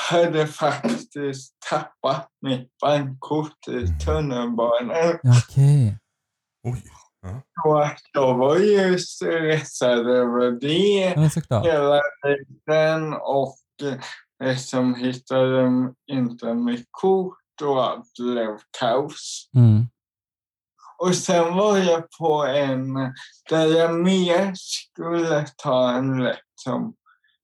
hade 0.09 0.47
faktiskt 0.47 1.55
tappat 1.69 2.27
mitt 2.41 2.77
bankkort 2.81 3.67
i 3.67 4.05
tunnelbanan. 4.05 5.17
Ja, 5.23 5.33
Okej. 5.43 5.97
Oj. 6.63 6.83
Så 7.63 7.77
att 7.77 7.99
jag 8.13 8.37
var 8.37 8.57
ju 8.57 8.99
stressad 8.99 10.07
över 10.09 10.51
det 10.51 11.13
Ja, 11.49 11.61
hela 11.61 12.01
tiden 12.23 13.13
och 13.13 13.57
eh, 14.43 14.57
som 14.57 14.95
hittade 14.95 15.93
inte 16.11 16.53
mitt 16.53 16.87
kort 16.91 17.37
och 17.61 17.83
allt 17.83 18.13
blev 18.19 18.57
kaos. 18.79 19.49
Mm. 19.55 19.87
Och 20.97 21.15
sen 21.15 21.53
var 21.53 21.77
jag 21.77 22.03
på 22.19 22.45
en 22.45 22.93
där 23.49 23.65
jag 23.65 23.93
mer 23.95 24.51
skulle 24.55 25.47
ta 25.57 25.91
en 25.91 26.23
liksom 26.23 26.95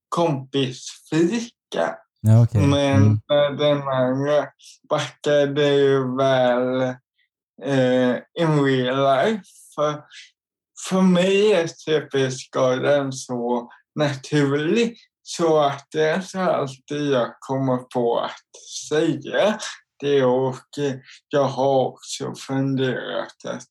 kompisfika. 0.09 1.95
Ja, 2.25 2.43
okej. 2.43 2.67
Men 2.67 3.01
Mm. 3.01 3.19
eh, 3.31 3.57
den 3.57 3.87
andra 3.87 4.47
backade 4.89 5.67
ju 5.73 6.15
väl 6.17 6.81
eh, 7.63 8.15
in 8.39 8.63
real 8.65 9.25
life. 9.25 9.43
För, 9.75 10.03
för 10.89 11.01
mig 11.01 11.53
är 11.53 11.67
CP-skadan 11.67 13.13
så 13.13 13.69
naturlig 13.95 14.97
så 15.23 15.59
att 15.59 15.87
det 15.91 16.09
är 16.09 16.21
så 16.21 16.39
alltid 16.39 17.11
jag 17.11 17.35
kommer 17.39 17.77
på 17.77 18.19
att 18.19 18.61
säga 18.89 19.59
det 19.99 20.23
och 20.25 20.55
jag 21.29 21.43
har 21.43 21.85
också 21.85 22.33
funderat 22.35 23.45
att 23.45 23.69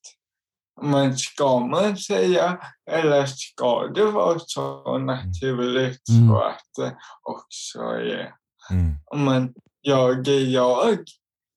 men 0.81 1.17
ska 1.17 1.59
man 1.59 1.97
säga 1.97 2.57
eller 2.91 3.25
ska 3.25 3.87
det 3.87 4.05
vara 4.05 4.39
så 4.39 4.97
naturligt 4.97 6.09
Mm. 6.09 6.29
så 6.29 6.41
att 6.41 6.65
det 6.77 6.95
också 7.21 7.79
är 7.79 8.33
Mm. 8.71 9.25
men 9.25 9.53
jag 9.81 10.27
är 10.27 10.45
jag. 10.45 10.97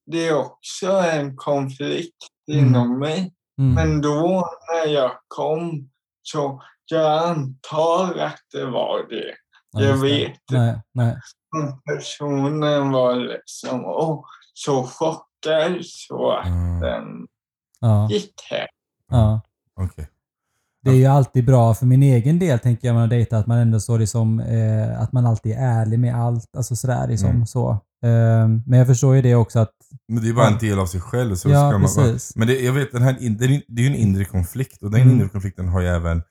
Det 0.06 0.28
är 0.28 0.38
också 0.38 0.86
en 0.92 1.36
konflikt 1.36 2.16
Mm. 2.52 2.66
inom 2.66 2.98
mig. 2.98 3.32
Mm. 3.58 3.74
Men 3.74 4.00
då 4.00 4.48
när 4.72 4.92
jag 4.92 5.12
kom 5.28 5.90
så 6.22 6.62
jag 6.90 7.28
antar 7.28 8.18
att 8.18 8.40
det 8.52 8.64
var 8.66 9.08
det. 9.10 9.34
Ja, 9.70 9.82
jag 9.82 9.96
vet. 9.96 10.40
Nej, 10.50 10.82
nej. 10.92 11.16
Personen 11.86 12.92
var 12.92 13.14
liksom 13.16 13.84
oh, 13.84 14.24
så 14.54 14.82
chockad 14.86 15.78
så 15.86 16.30
att 16.32 16.46
Mm. 16.46 16.80
den 16.80 17.26
Ja, 17.80 18.08
gick 18.10 18.34
hem. 18.50 18.66
ja. 19.08 19.40
Okej. 19.80 20.08
Det 20.90 20.96
är 20.96 21.00
ju 21.00 21.06
alltid 21.06 21.44
bra 21.46 21.74
för 21.74 21.86
min 21.86 22.02
egen 22.02 22.38
del, 22.38 22.58
tänker 22.58 22.88
jag, 22.88 22.94
när 22.94 23.00
man 23.00 23.08
dejtar, 23.08 23.36
att 23.38 23.46
man 23.46 23.58
ändå 23.58 23.80
så 23.80 23.96
liksom, 23.96 24.40
eh, 24.40 25.00
att 25.00 25.12
man 25.12 25.26
alltid 25.26 25.52
är 25.52 25.56
ärlig 25.56 25.98
med 25.98 26.14
allt. 26.16 26.56
Alltså 26.56 26.76
sådär 26.76 27.08
liksom 27.08 27.30
Mm. 27.30 27.46
så. 27.46 27.70
Eh, 28.04 28.48
men 28.66 28.78
jag 28.78 28.86
förstår 28.86 29.16
ju 29.16 29.22
det 29.22 29.34
också 29.34 29.58
att, 29.58 29.70
Men 30.08 30.22
det 30.22 30.28
är 30.28 30.32
bara 30.32 30.48
en 30.48 30.58
del 30.58 30.78
av 30.78 30.86
sig 30.86 31.00
själv. 31.00 31.34
Så 31.34 31.48
ja 31.50 31.70
ska 31.70 31.78
man 31.78 31.82
precis. 32.12 32.36
Men 32.36 32.48
det, 32.48 32.60
jag 32.60 32.72
vet, 32.72 32.92
den 32.92 33.02
här, 33.02 33.16
det 33.68 33.82
är 33.82 33.84
ju 33.84 33.86
en 33.86 33.94
inre 33.94 34.24
konflikt 34.24 34.82
och 34.82 34.90
den 34.90 35.00
Mm. 35.00 35.14
inre 35.16 35.28
konflikten 35.28 35.68
har 35.68 35.80
ju 35.80 35.86
även 35.88 36.22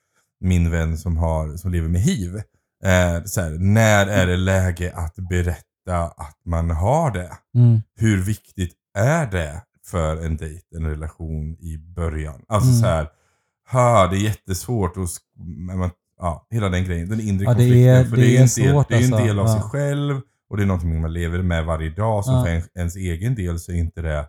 min 0.41 0.71
vän 0.71 0.97
som, 0.97 1.17
har, 1.17 1.57
som 1.57 1.71
lever 1.71 1.89
med 1.89 2.01
hiv. 2.01 2.35
Eh, 2.83 3.23
så 3.25 3.41
här, 3.41 3.49
när 3.59 4.07
är 4.07 4.27
det 4.27 4.37
läge 4.37 4.91
att 4.95 5.15
berätta 5.29 6.03
att 6.17 6.37
man 6.45 6.69
har 6.71 7.11
det? 7.11 7.31
Mm. 7.57 7.81
Hur 7.99 8.21
viktigt 8.23 8.73
är 8.97 9.25
det 9.31 9.61
för 9.87 10.25
en 10.25 10.37
dejt, 10.37 10.61
en 10.75 10.85
relation 10.89 11.57
i 11.59 11.77
början? 11.95 12.41
Alltså 12.47 12.69
Mm. 12.69 12.81
så 12.81 12.87
här, 12.87 13.07
ha, 13.71 14.08
det 14.08 14.17
är 14.17 14.19
jättesvårt 14.19 14.97
och 14.97 15.08
men 15.67 15.89
ja, 16.19 16.47
hela 16.51 16.69
den 16.69 16.84
grejen, 16.86 17.10
den 17.10 17.19
inre 17.19 17.43
Ja, 17.43 17.49
det 17.49 17.56
konflikten. 17.56 17.88
är- 17.95 18.04
för 18.06 18.15
det 18.15 18.21
det 18.21 18.28
är 18.28 18.36
en 18.36 18.39
del, 18.41 18.49
svårt, 18.49 18.89
det 18.89 18.95
är 18.95 18.97
en 19.08 19.13
alltså. 19.13 19.28
del 19.28 19.39
av 19.39 19.47
sig 19.47 19.56
Ja. 19.58 19.69
själv 19.69 20.21
och 20.49 20.58
det 20.58 20.63
är 20.63 20.67
någonting 20.67 21.01
man 21.01 21.13
lever 21.13 21.41
med 21.41 21.65
varje 21.65 21.89
dag. 21.89 22.25
Så 22.25 22.32
Ja. 22.32 22.43
för 22.43 22.51
en, 22.51 22.62
ens 22.75 22.95
egen 22.95 23.36
del 23.36 23.60
så 23.60 23.71
är 23.71 23.75
inte 23.75 24.01
det 24.01 24.25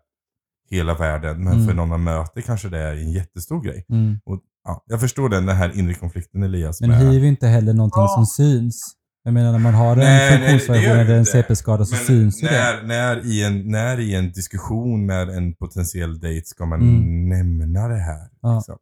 hela 0.70 0.94
världen. 0.94 1.44
Men 1.44 1.52
Mm. 1.52 1.66
för 1.66 1.74
någon 1.74 1.88
man 1.88 2.04
möter 2.04 2.40
kanske 2.40 2.68
det 2.68 2.78
är 2.78 2.92
en 2.96 3.12
jättestor 3.12 3.60
grej. 3.62 3.84
Mm. 3.90 4.20
Och, 4.24 4.40
ja, 4.64 4.84
jag 4.86 5.00
förstår 5.00 5.28
den, 5.28 5.46
den 5.46 5.56
här 5.56 5.78
inre 5.78 5.94
konflikten 5.94 6.42
Elias. 6.42 6.80
Men 6.80 6.90
med- 6.90 6.98
hiv 7.12 7.24
är 7.24 7.28
inte 7.28 7.46
heller 7.46 7.72
någonting 7.74 8.02
Ja. 8.02 8.08
som 8.08 8.26
syns. 8.26 8.92
Jag 9.24 9.34
menar 9.34 9.52
när 9.52 9.58
man 9.58 9.74
har 9.74 9.92
en 9.92 9.98
Nej, 9.98 10.30
det 10.30 10.38
funktionsvariation 10.38 10.98
eller 10.98 11.14
en. 11.18 11.26
CP-skada 11.26 11.84
så 11.84 11.96
syns 11.96 12.42
ju 12.42 12.46
det. 12.46 12.52
när, 12.52 12.82
när, 12.86 13.26
i 13.26 13.44
en, 13.44 13.70
när 13.70 14.00
i 14.00 14.14
en 14.14 14.32
diskussion 14.32 15.06
med 15.06 15.30
en 15.30 15.54
potentiell 15.54 16.20
dejt 16.20 16.46
ska 16.46 16.66
man 16.66 16.80
Mm. 16.80 17.28
nämna 17.28 17.88
det 17.88 17.98
här? 18.00 18.28
Ja. 18.42 18.54
Liksom. 18.56 18.76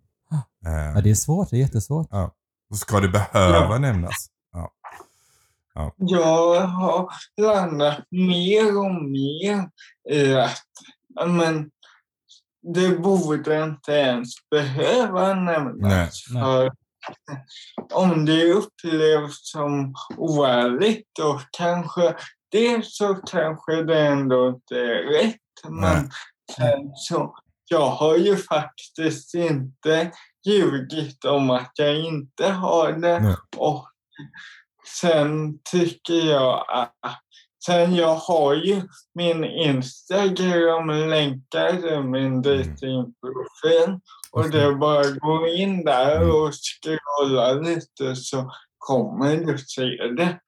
Eh, 0.66 0.92
Ja, 0.94 1.00
det 1.00 1.10
är 1.10 1.14
svårt. 1.14 1.50
Det 1.50 1.56
är 1.56 1.60
jättesvårt. 1.60 2.08
och 2.70 2.76
ska 2.78 3.00
det 3.00 3.08
behöva 3.08 3.72
Ja. 3.72 3.78
nämnas? 3.78 4.30
Jag 5.96 6.60
har 6.60 7.08
landat 7.40 7.98
mer 8.10 8.78
och 8.78 8.94
mer 8.94 9.70
i 10.10 10.34
att 10.34 10.62
ja, 11.14 11.26
men, 11.26 11.70
det 12.74 12.98
borde 12.98 13.64
inte 13.64 13.92
ens 13.92 14.28
behöva 14.50 15.34
nämnas. 15.34 15.76
Nej, 15.90 16.10
nej. 16.30 16.42
För 16.42 16.72
om 17.92 18.24
det 18.24 18.52
upplevs 18.52 19.50
som 19.50 19.94
oärligt 20.16 21.06
då 21.18 21.40
kanske 21.58 22.16
det 22.50 22.84
så 22.86 23.14
kanske 23.14 23.82
det 23.82 24.06
ändå 24.06 24.48
inte 24.48 24.74
är 24.74 25.02
rätt. 25.02 25.36
Men 25.68 25.80
Nej. 26.02 26.10
sen 26.56 26.92
så, 26.94 27.34
jag 27.68 27.86
har 27.90 28.16
ju 28.16 28.36
faktiskt 28.36 29.34
inte 29.34 30.10
ljugit 30.46 31.24
om 31.24 31.50
att 31.50 31.72
jag 31.74 31.98
inte 31.98 32.48
har 32.48 32.92
det. 32.92 33.20
Nej. 33.20 33.36
Och 33.56 33.88
sen 35.00 35.58
tycker 35.72 36.30
jag 36.30 36.64
att 36.68 37.20
sen 37.66 37.94
jag 37.94 38.14
har 38.14 38.54
ju 38.54 38.82
min 39.14 39.44
Instagram 39.44 40.88
länkad 40.88 42.04
min 42.04 42.42
datingprofil. 42.42 44.00
Och 44.32 44.50
det. 44.50 44.62
är 44.62 44.74
bara 44.74 45.00
att 45.00 45.18
gå 45.18 45.48
in 45.48 45.84
där 45.84 46.16
Mm. 46.16 46.30
och 46.30 46.52
scrolla 46.54 47.52
lite 47.52 48.16
så 48.16 48.50
kommer 48.78 49.36
du 49.36 49.58
se 49.58 49.82
det. 50.16 50.40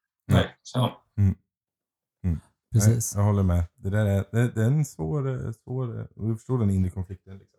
Ja. 0.75 1.03
Precis. 2.79 3.15
Nej, 3.15 3.25
jag 3.25 3.33
håller 3.33 3.43
med. 3.43 3.65
Det 3.77 3.91
där 3.91 4.07
är, 4.07 4.25
det, 4.33 4.49
det 4.55 4.61
är 4.63 4.67
en 4.67 4.85
svår, 4.85 5.29
eh, 5.29 5.53
svår, 5.65 6.01
eh, 6.01 6.07
du 6.17 6.37
förstår 6.37 6.59
den 6.59 6.71
inre 6.71 6.91
konflikten. 6.91 7.39
Liksom. 7.39 7.59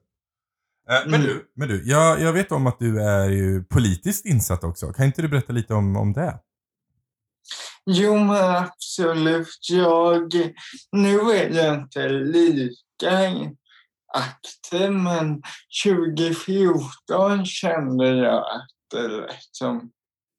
Eh, 0.90 1.12
men 1.12 1.22
Mm. 1.22 1.28
du, 1.28 1.52
men 1.56 1.68
du 1.68 1.84
jag, 1.90 2.22
jag 2.22 2.34
vet 2.34 2.52
om 2.52 2.68
att 2.68 2.80
du 2.80 3.02
är 3.02 3.30
ju 3.30 3.64
politiskt 3.64 4.26
insatt 4.26 4.64
också. 4.64 4.94
Kan 4.94 5.06
inte 5.06 5.22
du 5.22 5.28
berätta 5.28 5.54
lite 5.54 5.74
om, 5.74 5.98
om 5.98 6.14
det? 6.14 6.40
Jo, 7.86 8.18
men 8.18 8.56
absolut. 8.56 9.58
Jag, 9.70 10.34
nu 10.92 11.20
är 11.20 11.50
jag 11.50 11.76
inte 11.76 12.10
lika 12.10 13.32
aktiv, 14.14 14.92
men 14.92 15.42
2014 15.86 17.46
kände 17.46 18.08
jag 18.08 18.38
att 18.38 18.68
det 18.92 19.08
liksom, 19.08 19.92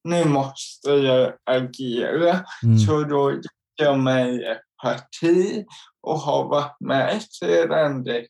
nu 0.04 0.24
måste 0.24 0.90
jag 0.90 1.32
agera. 1.44 2.44
Mm. 2.62 2.78
Så 2.78 3.04
då 3.04 3.32
gick 3.32 3.46
jag 3.76 3.98
med 3.98 4.58
parti 4.82 5.64
och 6.02 6.18
har 6.18 6.48
varit 6.48 6.80
med 6.80 7.22
sedan 7.22 8.04
dess 8.04 8.26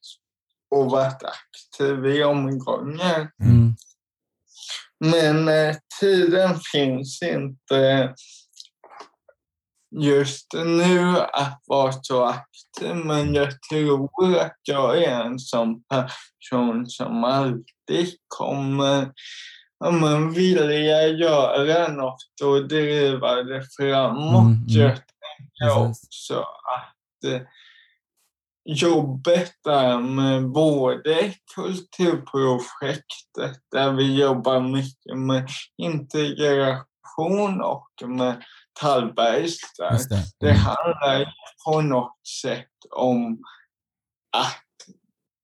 och 0.71 0.91
varit 0.91 1.23
aktiv 1.23 2.07
i 2.07 2.25
omgångar. 2.25 3.31
Mm. 3.45 3.75
Men 5.05 5.49
eh, 5.49 5.77
tiden 6.01 6.59
finns 6.73 7.23
inte 7.23 8.15
just 9.97 10.47
nu 10.65 11.19
att 11.19 11.63
vara 11.67 11.93
så 11.93 12.25
aktiv. 12.25 12.95
Men 12.95 13.35
jag 13.35 13.63
tror 13.71 14.37
att 14.41 14.57
jag 14.63 15.03
är 15.03 15.21
en 15.21 15.39
sån 15.39 15.83
person 15.83 16.87
som 16.87 17.25
alltid 17.25 18.15
kommer 18.29 19.13
ja, 19.79 19.91
men 19.91 20.33
vilja 20.33 21.09
göra 21.09 21.89
något 21.93 22.41
och 22.43 22.69
driva 22.69 23.35
det 23.35 23.63
framåt. 23.77 24.43
Mm, 24.43 24.67
mm. 24.69 24.99
Tänker 25.39 25.89
också 25.89 26.41
att 26.41 27.25
eh, 27.33 27.41
jobbet 28.65 29.53
där 29.65 29.99
med 29.99 30.49
både 30.51 31.35
kulturprojektet 31.55 33.61
där 33.73 33.93
vi 33.93 34.21
jobbar 34.23 34.61
mycket 34.61 35.19
med 35.19 35.49
integration 35.77 37.61
och 37.63 37.89
med 38.07 38.43
Tallbergsta. 38.81 39.93
Just 39.93 40.11
det. 40.11 40.25
Det 40.41 40.51
Mm. 40.51 40.61
handlar 40.63 41.19
ju 41.19 41.27
på 41.67 41.81
något 41.81 42.27
sätt 42.43 42.69
om 42.91 43.33
att 44.37 44.65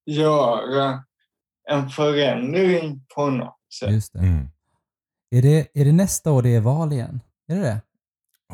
göra 0.07 1.04
en 1.70 1.88
förändring 1.90 3.07
på 3.14 3.30
något 3.30 3.59
sätt. 3.80 3.90
Just 3.92 4.12
det. 4.12 4.18
Mm. 4.18 4.48
Är, 5.30 5.42
det. 5.42 5.68
är 5.74 5.85
det 5.85 5.92
nästa 5.92 6.33
år 6.33 6.42
det 6.42 6.54
är 6.54 6.61
val 6.61 6.92
igen? 6.92 7.20
Är 7.48 7.54
det 7.54 7.61
det? 7.62 7.80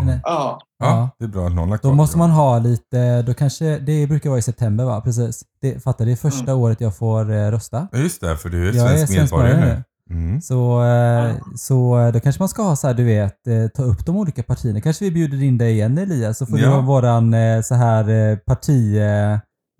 Eller? 0.00 0.20
Ja, 0.24 0.58
Ja, 0.78 0.86
Ja. 0.86 1.10
det 1.18 1.24
är 1.24 1.28
bra 1.28 1.46
att 1.46 1.52
någon 1.54 1.70
har 1.70 1.78
Då 1.82 1.92
måste 1.92 2.18
man 2.18 2.30
ha 2.30 2.58
lite, 2.58 3.22
då 3.22 3.34
kanske, 3.34 3.78
det 3.78 4.06
brukar 4.06 4.30
vara 4.30 4.38
i 4.38 4.42
september 4.42 4.84
va? 4.84 5.00
Precis. 5.00 5.42
Det, 5.62 5.82
fattar, 5.84 6.04
det 6.04 6.12
är 6.12 6.16
första 6.16 6.54
året 6.54 6.80
jag 6.80 6.96
får 6.96 7.32
eh, 7.32 7.50
rösta. 7.50 7.88
Ja, 7.92 7.98
just 7.98 8.20
det, 8.20 8.36
för 8.36 8.48
du 8.48 8.68
är 8.68 8.72
Jag 8.74 8.88
svensk 9.08 9.12
medborgare 9.16 9.60
nu. 9.60 9.82
Mm. 10.16 10.40
Så, 10.40 10.84
eh, 10.84 11.34
så 11.56 12.00
eh, 12.00 12.12
då 12.12 12.20
kanske 12.20 12.42
man 12.42 12.48
ska 12.48 12.62
ha 12.62 12.76
så 12.76 12.86
här, 12.86 12.94
du 12.94 13.04
vet, 13.04 13.46
eh, 13.46 13.66
ta 13.74 13.82
upp 13.82 14.06
de 14.06 14.16
olika 14.16 14.42
partierna. 14.42 14.80
Kanske 14.80 15.04
vi 15.04 15.10
bjuder 15.10 15.42
in 15.42 15.58
dig 15.58 15.72
igen 15.72 15.98
Elias, 15.98 16.38
så 16.38 16.46
får 16.46 16.56
du 16.56 16.62
Ja. 16.62 16.70
ha 16.70 16.80
våran 16.80 17.34
så 17.64 17.74
här 17.74 18.08
eh, 18.08 18.36
parti... 18.36 18.96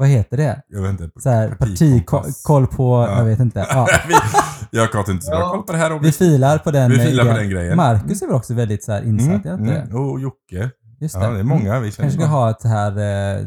Vad 0.00 0.08
heter 0.08 0.36
det? 0.36 0.62
Jag 0.68 0.82
vet 0.82 0.90
inte. 1.00 1.20
Så 1.20 1.30
här, 1.30 1.48
partikompass. 1.48 2.22
partikoll 2.26 2.66
på... 2.66 3.06
Ja. 3.08 3.18
Jag 3.18 3.24
vet 3.24 3.40
inte. 3.40 3.66
Ja. 3.70 3.86
jag 4.70 4.86
har 4.94 5.10
inte 5.10 5.24
så 5.24 5.30
bra 5.30 5.40
Ja. 5.40 5.50
koll 5.50 5.62
på 5.62 5.72
det 5.72 5.78
här. 5.78 5.98
Vi 5.98 6.12
filar 6.12 6.58
på 6.58 6.70
den 6.70 6.90
Vi 6.90 6.98
filar 6.98 7.24
på 7.24 7.30
eh, 7.30 7.36
den 7.36 7.50
grejen. 7.50 7.76
Marcus 7.76 8.22
är 8.22 8.26
väl 8.26 8.36
också 8.36 8.54
väldigt 8.54 8.84
så 8.84 8.92
här 8.92 9.02
insatt, 9.02 9.44
är 9.46 9.50
Mm, 9.50 9.64
inte 9.64 9.72
det? 9.72 9.80
mm. 9.80 9.96
Och 9.96 10.20
Jocke. 10.20 10.70
Just 11.00 11.14
Ja, 11.14 11.30
det 11.30 11.38
är 11.38 11.42
många 11.42 11.80
vi 11.80 11.92
känner. 11.92 12.08
Kanske 12.08 12.20
ska 12.22 12.30
ha 12.30 12.50
ett 12.50 12.64
här, 12.64 12.98
eh, 12.98 13.40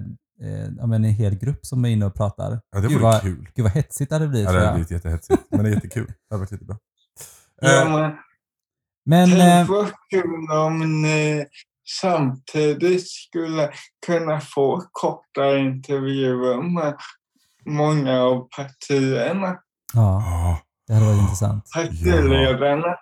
eh, 0.44 0.68
ja, 0.78 0.86
men 0.86 1.06
en 1.06 1.12
hel 1.12 1.36
grupp 1.36 1.66
som 1.66 1.86
är 1.86 1.90
inne 1.90 2.06
och 2.06 2.16
pratar. 2.16 2.60
Ja, 2.76 2.80
det 2.80 2.88
vore 2.88 3.00
vad, 3.00 3.22
kul. 3.22 3.48
Gud 3.56 3.64
vad 3.64 3.72
hetsigt 3.72 4.10
det 4.10 4.16
hade 4.16 4.28
blivit 4.28 4.48
Ja, 4.50 4.54
det 4.54 4.60
hade 4.60 4.74
blivit 4.74 4.92
jättehetsigt. 4.92 5.42
Men 5.52 5.64
det 5.64 5.70
är 5.70 5.74
jättekul. 5.74 6.06
Det 6.08 6.14
hade 6.36 6.40
varit 6.40 6.52
jättebra. 6.52 6.78
ja 7.62 7.82
Eh, 7.82 7.90
men 7.96 8.12
Men... 9.06 9.30
tänk 9.30 9.70
vad 9.70 9.88
kul 10.10 10.52
om 10.66 11.02
ni 11.02 11.46
samtidigt 12.02 13.10
skulle 13.10 13.70
kunna 14.06 14.40
få 14.40 14.84
korta 14.92 15.58
intervjuer 15.58 16.62
med 16.62 16.96
många 17.66 18.22
av 18.22 18.48
partierna, 18.56 19.58
ja, 19.94 20.60
det 20.88 20.94
hade 20.94 21.06
varit 21.06 21.22
intressant. 21.22 21.70
partiledarna. 21.74 22.96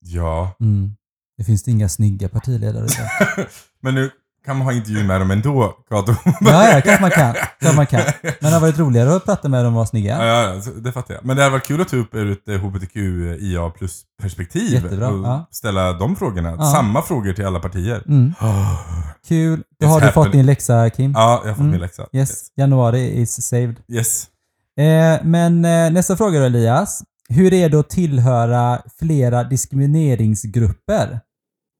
ja. 0.00 0.54
Mm. 0.60 0.96
Det 1.36 1.44
finns 1.44 1.68
inga 1.68 1.88
snygga 1.88 2.28
partiledare. 2.28 2.88
Så. 2.88 3.02
Men 3.80 3.94
nu 3.94 4.10
kan 4.44 4.56
man 4.56 4.66
ha 4.66 4.72
intervju 4.72 5.04
med 5.04 5.20
dem 5.20 5.30
ändå, 5.30 5.74
Kato. 5.88 6.14
Ja, 6.40 6.68
ja, 6.68 6.80
kanske 6.80 7.00
man 7.00 7.10
kan. 7.10 7.34
Kanske 7.60 7.76
man 7.76 7.86
kan. 7.86 8.00
Men 8.22 8.32
det 8.40 8.50
har 8.50 8.60
varit 8.60 8.78
roligare 8.78 9.16
att 9.16 9.24
prata 9.24 9.48
med 9.48 9.64
dem 9.64 9.72
och 9.72 9.76
vara 9.76 9.86
snygga. 9.86 10.26
ja, 10.26 10.54
ja, 10.54 10.72
det 10.82 10.92
fattar 10.92 11.14
jag. 11.14 11.24
Men 11.24 11.36
det 11.36 11.42
hade 11.42 11.52
varit 11.52 11.66
kul 11.66 11.80
att 11.80 11.88
ta 11.88 11.96
upp 11.96 12.14
ur 12.14 12.32
ett 12.32 12.48
eh, 12.48 12.60
HBTQIA 12.60 13.70
plus 13.70 14.02
perspektiv. 14.22 14.72
Jättebra, 14.74 15.08
och 15.08 15.26
ja. 15.26 15.48
ställa 15.50 15.92
de 15.92 16.16
frågorna. 16.16 16.54
Ja. 16.58 16.64
Samma 16.64 17.02
frågor 17.02 17.32
till 17.32 17.46
alla 17.46 17.60
partier. 17.60 18.02
Mm. 18.08 18.34
Oh. 18.40 18.80
Kul. 19.28 19.62
Då 19.80 19.86
har 19.86 20.00
du 20.00 20.12
fått 20.12 20.32
din 20.32 20.46
läxa, 20.46 20.90
Kim. 20.90 21.12
Ja, 21.12 21.40
jag 21.44 21.50
har 21.50 21.54
fått 21.54 21.58
Mm. 21.60 21.70
min 21.70 21.80
läxa. 21.80 22.06
Yes, 22.12 22.46
januari 22.56 23.20
is 23.20 23.42
saved. 23.48 23.76
Yes. 23.88 24.26
Eh, 24.78 25.24
men 25.24 25.64
eh, 25.64 25.90
nästa 25.92 26.16
fråga 26.16 26.38
då 26.40 26.44
Elias. 26.46 27.02
Hur 27.28 27.52
är 27.52 27.68
det 27.68 27.78
att 27.80 27.90
tillhöra 27.90 28.78
flera 28.98 29.44
diskrimineringsgrupper? 29.44 31.20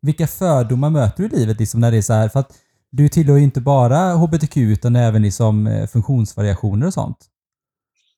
Vilka 0.02 0.26
fördomar 0.26 0.90
möter 0.90 1.22
du 1.22 1.36
i 1.36 1.38
livet 1.40 1.58
liksom 1.60 1.80
när 1.80 1.90
det 1.90 1.96
är 1.96 2.02
så 2.02 2.12
här? 2.12 2.28
För 2.28 2.40
att 2.40 2.58
du 2.90 3.08
tillhör 3.08 3.36
ju 3.36 3.42
inte 3.42 3.60
bara 3.60 4.12
HBTQ 4.14 4.56
utan 4.56 4.96
även 4.96 5.22
liksom 5.22 5.66
eh, 5.66 5.86
funktionsvariationer 5.86 6.86
och 6.86 6.94
sånt. 6.94 7.18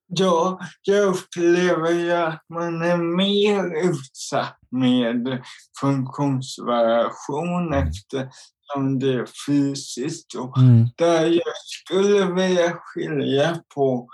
Ja, 0.07 0.59
jag 0.83 1.05
upplever 1.07 1.91
ju 1.91 2.13
att 2.13 2.45
man 2.49 2.83
är 2.83 2.97
mer 3.17 3.89
utsatt 3.91 4.59
med 4.71 5.43
funktionsvariation 5.81 7.75
eftersom 7.75 8.99
det 8.99 9.13
är 9.15 9.27
fysiskt. 9.47 10.35
Och 10.35 10.59
Mm. 10.59 10.87
där 10.97 11.27
jag 11.27 11.55
skulle 11.67 12.33
vilja 12.33 12.73
skilja 12.81 13.61
på 13.75 14.09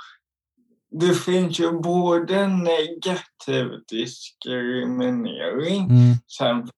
det 1.01 1.15
finns 1.15 1.61
ju 1.61 1.73
både 1.81 2.47
negativ 2.47 3.67
diskriminering, 3.91 5.83
Mm. 5.91 6.15
sen 6.39 6.69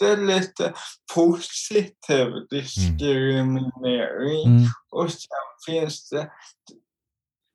det 0.00 0.16
lite 0.16 0.72
positiv 1.14 2.28
diskriminering 2.50 4.46
Mm. 4.46 4.62
och 4.90 5.10
sen 5.10 5.30
finns 5.66 6.08
det 6.10 6.30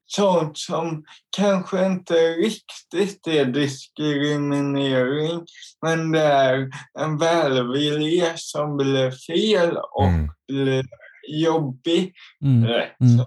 sånt 0.09 0.57
som 0.57 1.03
kanske 1.37 1.85
inte 1.85 2.13
riktigt 2.13 3.27
är 3.27 3.45
diskriminering, 3.45 5.45
men 5.81 6.11
det 6.11 6.21
är 6.21 6.69
en 6.99 7.17
välvilja 7.17 8.33
som 8.37 8.77
blir 8.77 9.11
fel 9.11 9.77
och 9.77 10.03
Mm. 10.07 10.29
blir 10.47 10.85
jobbig. 11.29 12.13
Mm. 12.41 12.63
Mm. 12.63 13.25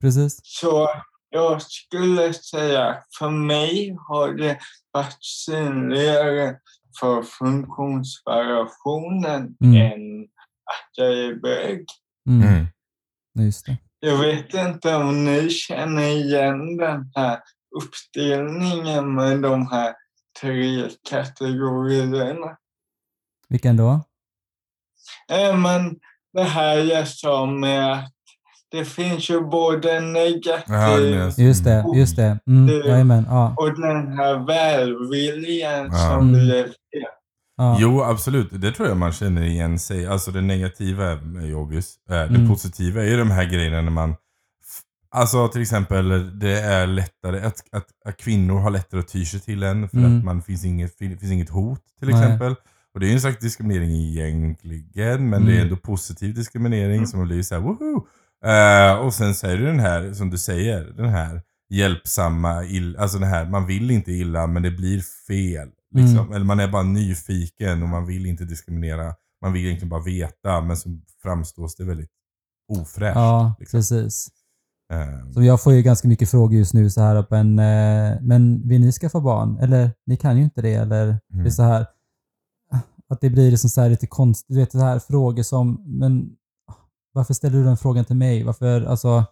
Precis. 0.00 0.40
Så 0.42 0.88
jag 1.30 1.62
skulle 1.62 2.34
säga 2.34 2.96
för 3.18 3.30
mig 3.30 3.96
har 4.08 4.32
det 4.32 4.58
varit 4.92 5.24
synligare 5.24 6.56
för 7.00 7.22
funktionsvariationen 7.22 9.56
Mm. 9.64 9.92
än 9.92 10.22
att 10.64 10.90
jag 10.96 11.18
är 11.18 11.34
bög. 11.34 11.84
Mm. 12.28 12.48
Mm. 12.48 12.66
Just 13.38 13.66
det. 13.66 13.76
Jag 14.00 14.18
vet 14.18 14.54
inte 14.54 14.94
om 14.94 15.24
ni 15.24 15.50
känner 15.50 16.02
igen 16.02 16.76
den 16.76 17.12
här 17.14 17.40
uppdelningen 17.82 19.14
med 19.14 19.42
de 19.42 19.66
här 19.66 19.94
tre 20.40 20.88
kategorierna. 21.10 22.56
Vilken 23.48 23.76
då? 23.76 24.00
Äh, 25.32 25.56
men 25.56 25.98
det 26.32 26.42
här 26.42 26.76
jag 26.76 27.08
sa 27.08 27.46
med 27.46 27.92
att 27.92 28.12
det 28.70 28.84
finns 28.84 29.30
ju 29.30 29.40
både 29.40 29.88
Jaha, 29.88 30.00
det 30.00 30.10
negativ 30.12 31.14
menas- 31.14 31.38
Just 31.40 31.64
det, 31.64 31.72
Mm. 31.72 31.98
just 31.98 32.16
det. 32.16 32.38
Mm. 32.46 32.66
Det- 32.66 32.88
Jajamän. 32.88 33.24
Ja. 33.28 33.54
och 33.58 33.80
den 33.80 34.12
här 34.18 34.46
välviljan 34.46 35.86
Ja. 35.92 35.98
som 35.98 36.18
Mm. 36.28 36.32
blir 36.32 36.62
fel. 36.64 36.72
Ja. 37.56 37.76
Jo, 37.80 38.02
absolut. 38.02 38.48
Det 38.52 38.72
tror 38.72 38.88
jag 38.88 38.96
man 38.96 39.12
känner 39.12 39.42
igen 39.42 39.78
sig. 39.78 40.06
Alltså 40.06 40.30
det 40.30 40.40
negativa 40.40 41.04
är 41.12 41.46
ju 41.46 41.54
obvious. 41.54 41.94
Eh, 42.10 42.14
Det 42.14 42.22
Mm. 42.22 42.48
positiva 42.48 43.02
är 43.02 43.06
ju 43.06 43.16
de 43.16 43.30
här 43.30 43.44
grejerna 43.44 43.82
när 43.82 43.90
man... 43.90 44.14
Alltså 45.10 45.48
till 45.48 45.62
exempel, 45.62 46.38
det 46.38 46.60
är 46.60 46.86
lättare 46.86 47.40
att, 47.40 47.62
att, 47.72 47.86
att 48.04 48.16
kvinnor 48.16 48.58
har 48.60 48.70
lättare 48.70 49.00
att 49.00 49.08
ty 49.08 49.24
sig 49.24 49.40
till 49.40 49.62
en 49.62 49.88
för 49.88 49.96
Mm. 49.98 50.18
att 50.18 50.24
man 50.24 50.42
finns 50.42 50.64
inget, 50.64 50.98
fin- 50.98 51.18
finns 51.18 51.32
inget 51.32 51.50
hot 51.50 51.80
till 51.98 52.08
Nej. 52.08 52.22
exempel. 52.24 52.52
Och 52.52 52.58
Och 52.94 53.00
det 53.00 53.06
är 53.06 53.08
ju 53.08 53.14
en 53.14 53.20
slags 53.20 53.38
diskriminering 53.38 53.90
egentligen, 53.90 55.30
men 55.30 55.44
det 55.46 55.52
är 55.52 55.54
Mm. 55.56 55.62
ändå 55.64 55.76
positiv 55.76 56.34
diskriminering 56.34 57.06
som 57.06 57.24
blir 57.24 57.42
såhär 57.42 57.62
woho! 57.62 58.06
Eh, 58.44 58.98
och 58.98 59.14
sen 59.14 59.28
är 59.28 59.56
det 59.56 59.66
den 59.66 59.80
här, 59.80 60.12
som 60.12 60.30
du 60.30 60.38
säger, 60.38 60.84
den 60.84 61.08
här 61.08 61.42
hjälpsamma, 61.70 62.64
ill, 62.64 62.96
alltså 62.96 63.18
den 63.18 63.28
här, 63.28 63.46
man 63.50 63.66
vill 63.66 63.90
inte 63.90 64.12
illa 64.12 64.46
men 64.46 64.62
det 64.62 64.70
blir 64.70 65.00
fel. 65.26 65.68
Liksom. 65.94 66.18
Mm. 66.18 66.32
Eller 66.32 66.44
man 66.44 66.60
är 66.60 66.68
bara 66.68 66.82
nyfiken 66.82 67.82
och 67.82 67.88
man 67.88 68.06
vill 68.06 68.26
inte 68.26 68.44
diskriminera. 68.44 69.14
Man 69.42 69.52
vill 69.52 69.64
egentligen 69.66 69.88
bara 69.88 70.02
veta, 70.02 70.60
men 70.60 70.76
så 70.76 70.88
framstås 71.22 71.76
det 71.76 71.84
väldigt 71.84 72.10
ofräscht. 72.72 73.16
Ja, 73.16 73.54
liksom. 73.58 73.78
precis. 73.78 74.28
Eh, 74.92 75.30
Så 75.32 75.42
jag 75.42 75.62
får 75.62 75.72
ju 75.74 75.82
ganska 75.82 76.08
mycket 76.08 76.30
frågor 76.30 76.58
just 76.58 76.74
nu 76.74 76.90
så 76.90 77.00
här, 77.00 77.26
men, 77.30 77.58
eh, 77.58 78.18
men 78.22 78.68
vill 78.68 78.80
ni 78.80 78.92
skaffa 78.92 79.20
barn? 79.20 79.58
Eller 79.58 79.90
ni 80.06 80.16
kan 80.16 80.36
ju 80.36 80.42
inte 80.44 80.62
det. 80.62 80.74
Eller 80.74 81.06
det 81.06 81.12
är 81.34 81.40
Mm. 81.40 81.50
så 81.50 81.62
här, 81.62 81.86
att 83.10 83.20
det 83.20 83.30
blir 83.30 83.50
liksom 83.50 83.70
så 83.70 83.80
här 83.80 83.88
lite 83.90 84.06
konstigt, 84.06 84.46
du 84.48 84.60
vet 84.60 84.72
så 84.72 84.78
här 84.78 84.98
frågor 84.98 85.42
som, 85.42 85.82
men 85.86 86.30
varför 87.18 87.34
ställer 87.34 87.58
du 87.58 87.64
den 87.64 87.76
frågan 87.76 88.04
till 88.04 88.16
mig? 88.16 88.42
Varför, 88.42 88.82
alltså 88.84 89.24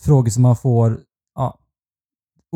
frågor 0.00 0.30
som 0.30 0.42
man 0.42 0.56
får, 0.56 1.00
ja, 1.34 1.58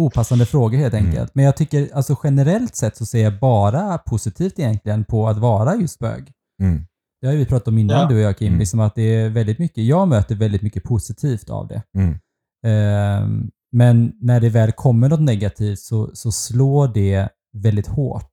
opassande 0.01 0.47
frågor 0.47 0.79
helt 0.79 0.95
Mm. 0.95 1.07
enkelt. 1.07 1.35
Men 1.35 1.45
jag 1.45 1.57
tycker, 1.57 1.95
alltså 1.95 2.17
generellt 2.25 2.77
sett 2.77 2.97
så 2.97 3.07
ser 3.07 3.23
jag 3.23 3.39
bara 3.39 3.99
positivt 3.99 4.59
egentligen 4.59 5.05
på 5.05 5.29
att 5.29 5.39
vara 5.39 5.75
just 5.77 5.99
bög. 5.99 6.33
mm, 6.63 6.87
Det 7.21 7.27
har 7.27 7.33
ju 7.33 7.39
vi 7.39 7.47
pratat 7.47 7.69
om 7.69 7.79
innan 7.79 8.01
Ja. 8.01 8.09
du 8.09 8.15
och 8.15 8.21
jag 8.21 8.39
Kim, 8.39 8.47
Mm. 8.49 8.59
liksom 8.59 8.81
att 8.81 8.95
det 8.95 9.03
är 9.03 9.29
väldigt 9.31 9.59
mycket, 9.59 9.85
jag 9.85 10.09
möter 10.09 10.35
väldigt 10.35 10.63
mycket 10.63 10.83
positivt 10.85 11.51
av 11.51 11.69
det. 11.69 11.83
mm, 11.99 12.19
Ehm, 12.67 13.51
men 13.73 14.13
när 14.21 14.41
det 14.41 14.49
väl 14.51 14.73
kommer 14.73 15.09
något 15.09 15.21
negativt 15.21 15.79
så, 15.79 16.11
så 16.15 16.33
slår 16.33 16.89
det 16.89 17.29
väldigt 17.57 17.87
hårt. 17.87 18.33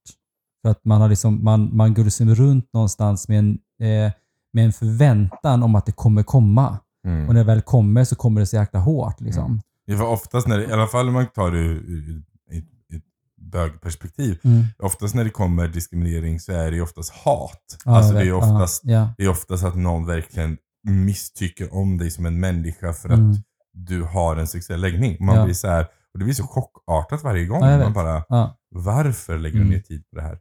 För 0.62 0.72
att 0.72 0.86
man, 0.86 1.02
har 1.02 1.10
liksom, 1.10 1.44
man, 1.44 1.76
man 1.76 1.94
går 1.94 2.04
liksom 2.04 2.36
runt 2.36 2.74
någonstans 2.74 3.28
med 3.28 3.40
en, 3.40 3.52
eh, 3.82 4.12
med 4.54 4.66
en 4.66 4.74
förväntan 4.74 5.64
om 5.64 5.76
att 5.76 5.86
det 5.86 5.92
kommer 5.92 6.24
komma. 6.24 6.80
mm. 7.08 7.28
Och 7.28 7.34
när 7.34 7.42
det 7.42 7.48
väl 7.48 7.62
kommer 7.62 8.04
så 8.04 8.16
kommer 8.16 8.40
det 8.42 8.46
så 8.48 8.56
jäkla 8.56 8.80
hårt. 8.80 9.22
Liksom. 9.22 9.62
Det 9.88 9.96
var 9.96 10.08
oftast 10.08 10.48
när 10.48 10.58
det, 10.58 10.66
i 10.66 10.72
alla 10.72 10.88
fall 10.88 11.08
om 11.08 11.14
man 11.14 11.28
tar 11.28 11.52
det 11.52 11.58
ur, 11.60 12.24
ett 12.52 13.04
bögperspektiv. 13.42 14.40
Mm. 14.44 14.64
Oftast 14.80 15.16
när 15.16 15.24
det 15.24 15.30
kommer 15.30 15.68
diskriminering 15.68 16.40
så 16.40 16.52
är 16.52 16.72
det 16.72 16.82
oftast 16.82 17.14
hat. 17.14 17.78
Ja, 17.86 17.98
alltså 17.98 18.14
det 18.14 18.20
är. 18.22 18.26
Ja, 18.26 18.36
oftast, 18.36 18.82
Ja, 18.86 19.14
det 19.18 19.24
är 19.24 19.30
oftast 19.30 19.64
att 19.64 19.76
någon 19.76 20.06
verkligen 20.06 20.58
misstycker 20.88 21.74
om 21.74 21.98
dig 21.98 22.12
som 22.12 22.26
en 22.26 22.40
människa 22.40 22.94
för 22.94 23.10
att 23.10 23.20
Mm. 23.20 23.36
du 23.74 24.04
har 24.04 24.36
en 24.36 24.48
sexuell 24.48 24.82
läggning. 24.82 25.18
Man 25.26 25.36
Ja. 25.36 25.44
blir 25.46 25.54
så 25.54 25.68
här, 25.68 25.82
och 26.14 26.20
det 26.20 26.26
blir 26.26 26.34
så 26.34 26.44
chockartat 26.48 27.24
varje 27.24 27.46
gång. 27.46 27.64
Ja, 27.64 27.78
man 27.78 27.94
bara, 27.94 28.24
ja. 28.30 28.58
varför 28.70 29.38
lägger 29.38 29.56
du 29.56 29.62
Mm. 29.62 29.74
ner 29.74 29.82
tid 29.82 30.10
på 30.10 30.16
det 30.16 30.22
här? 30.22 30.40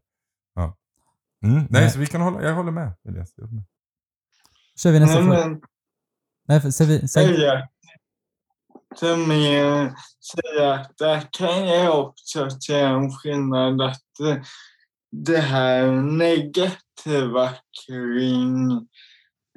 Ja. 0.54 0.76
Mm, 1.44 1.54
nej, 1.56 1.66
Nej. 1.70 1.90
så 1.90 1.98
vi 1.98 2.06
kan 2.06 2.20
hålla, 2.20 2.42
jag 2.42 2.54
håller 2.54 2.72
med. 2.72 2.92
Elias. 3.08 3.32
Jag 3.36 3.44
håller 3.44 3.54
med. 3.54 3.64
Kör 4.78 4.92
vi 4.92 5.00
nästa 5.00 5.20
Nej, 5.20 5.42
fråga? 5.42 5.60
Nej, 6.48 6.60
för- 6.60 6.70
säg, 6.70 7.08
säg. 7.08 7.40
jag 7.40 7.68
säger 10.32 10.68
att 10.72 10.98
där 10.98 11.28
kan 11.30 11.66
jag 11.68 12.00
också 12.00 12.50
se 12.50 12.80
en 12.80 13.10
skillnad 13.12 13.82
att 13.82 14.02
det 15.26 15.38
här 15.40 15.86
negativa 15.92 17.50
kring 17.86 18.70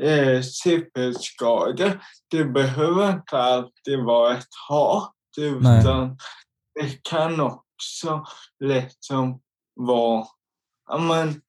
eh, 0.02 0.42
CP-skador, 0.42 2.00
det 2.32 2.46
behöver 2.46 3.12
inte 3.12 3.38
alltid 3.38 4.00
vara 4.04 4.38
ett 4.38 4.48
hat 4.70 5.14
Nej. 5.38 5.80
utan 5.80 6.18
det 6.80 7.04
kan 7.10 7.40
också 7.40 8.26
liksom 8.60 9.42
vara, 9.76 10.26
ja 10.90 10.98
men, 10.98 11.42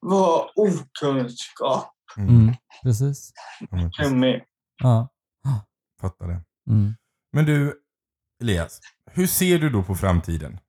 vara 0.00 0.48
okunskap 0.54 1.94
Mm, 2.16 2.54
precis. 2.82 3.32
Ja, 3.60 3.66
men 3.70 3.90
precis. 3.90 4.06
till 4.06 4.16
mig. 4.16 4.44
Ja. 4.78 5.08
Fattar 6.00 6.26
det. 6.26 6.42
Mm. 6.70 6.94
Men 7.32 7.44
du, 7.44 7.74
Elias. 8.42 8.80
Hur 9.10 9.26
ser 9.26 9.58
du 9.58 9.70
då 9.70 9.82
på 9.82 9.94
framtiden? 9.94 10.60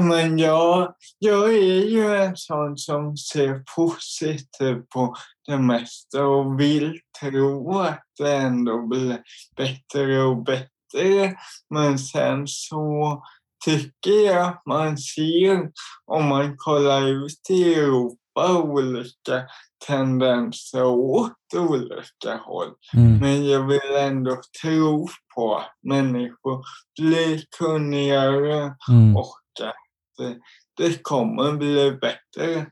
Men 0.00 0.38
jag, 0.38 0.94
jag 1.18 1.54
är 1.54 1.88
ju 1.88 2.16
en 2.16 2.36
sån 2.36 2.78
som 2.78 3.16
ser 3.16 3.62
positivt 3.76 4.88
på 4.88 5.16
det 5.46 5.58
mesta 5.58 6.26
och 6.26 6.60
vill 6.60 7.00
tro 7.20 7.78
att 7.78 8.04
det 8.18 8.36
ändå 8.36 8.86
blir 8.86 9.22
bättre 9.56 10.22
och 10.22 10.44
bättre. 10.44 11.36
Men 11.70 11.98
sen 11.98 12.46
så 12.46 13.22
tycker 13.64 14.26
jag 14.26 14.48
att 14.48 14.62
man 14.66 14.98
ser, 14.98 15.70
om 16.04 16.28
man 16.28 16.56
kollar 16.56 17.08
ut 17.08 17.50
i 17.50 17.74
Europa, 17.74 18.21
olika 18.34 19.46
tendenser 19.86 20.84
åt 20.84 21.32
olika 21.56 22.36
håll. 22.36 22.68
Mm. 22.94 23.18
Men 23.18 23.46
jag 23.46 23.66
vill 23.66 23.96
ändå 23.98 24.40
tro 24.62 25.08
på 25.34 25.56
att 25.56 25.78
människor 25.82 26.64
blir 27.00 27.44
kunnigare 27.58 28.74
Mm. 28.90 29.16
och 29.16 29.34
att 29.62 29.74
det, 30.18 30.36
det 30.76 31.02
kommer 31.02 31.52
bli 31.52 31.92
bättre. 32.00 32.66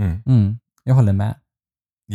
Mm. 0.00 0.22
Mm. 0.26 0.58
Jag 0.84 0.94
håller 0.94 1.12
med. 1.12 1.34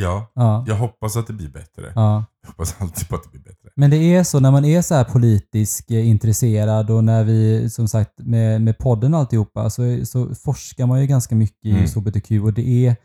Ja, 0.01 0.31
Ja. 0.35 0.65
jag 0.67 0.75
hoppas 0.75 1.17
att 1.17 1.27
det 1.27 1.33
blir 1.33 1.49
bättre. 1.49 1.91
ja. 1.95 2.25
Jag 2.41 2.47
hoppas 2.49 2.75
alltid 2.79 3.09
på 3.09 3.15
att 3.15 3.23
det 3.23 3.29
blir 3.29 3.41
bättre. 3.41 3.69
Men 3.75 3.89
det 3.89 3.97
är 3.97 4.23
så 4.23 4.39
när 4.39 4.51
man 4.51 4.65
är 4.65 4.81
så 4.81 4.95
här 4.95 5.03
politiskt 5.03 5.91
eh, 5.91 6.07
intresserad 6.07 6.89
och 6.89 7.03
när 7.03 7.23
vi 7.23 7.69
som 7.69 7.87
sagt 7.87 8.11
med, 8.17 8.61
med 8.61 8.77
podden 8.77 9.13
och 9.13 9.19
alltihopa 9.19 9.69
så, 9.69 10.05
så 10.05 10.35
forskar 10.35 10.85
man 10.85 11.01
ju 11.01 11.07
ganska 11.07 11.35
mycket 11.35 11.65
i 11.65 11.71
Mm. 11.71 11.85
HBTQ 11.95 12.31
och 12.43 12.53
det 12.53 12.67
är 12.87 12.95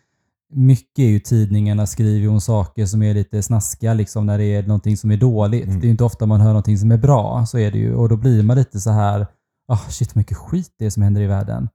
mycket 0.55 0.99
är 0.99 1.09
ju 1.09 1.21
tidningarna 1.21 1.87
skriver 1.87 2.29
om 2.29 2.41
saker 2.41 2.87
som 2.87 3.03
är 3.03 3.15
lite 3.15 3.43
snaskiga 3.43 3.95
liksom 3.95 4.27
när 4.27 4.39
det 4.39 4.45
är 4.45 4.63
någonting 4.63 4.97
som 4.97 5.11
är 5.11 5.17
dåligt. 5.17 5.65
Mm. 5.65 5.81
Det 5.81 5.85
är 5.85 5.87
ju 5.87 5.91
inte 5.91 6.05
ofta 6.05 6.27
man 6.27 6.41
hör 6.41 6.49
någonting 6.49 6.79
som 6.79 6.93
är 6.93 6.97
bra, 6.97 7.47
så 7.47 7.59
är 7.59 7.71
det 7.73 7.79
ju. 7.79 7.95
Och 7.95 8.09
då 8.09 8.17
blir 8.17 8.43
man 8.43 8.57
lite 8.57 8.81
så 8.81 8.91
här, 8.91 9.27
ah 9.69 9.79
shit 9.89 10.09
vad 10.09 10.17
mycket 10.17 10.37
skit 10.37 10.75
det 10.79 10.87
är 10.87 10.91
som 10.91 11.03
händer 11.03 11.21
i 11.21 11.27
världen. 11.27 11.69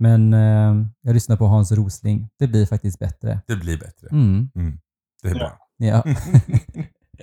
Men 0.00 0.34
eh, 0.34 0.86
jag 1.00 1.14
lyssnar 1.14 1.36
på 1.36 1.46
Hans 1.46 1.72
Rosling. 1.72 2.28
Det 2.38 2.46
blir 2.46 2.66
faktiskt 2.66 2.98
bättre. 2.98 3.40
Det 3.46 3.56
blir 3.56 3.78
bättre. 3.78 4.08
Mm. 4.10 4.50
Det 5.22 5.28
är 5.28 5.34
bra. 5.34 5.58
Ja. 5.76 6.04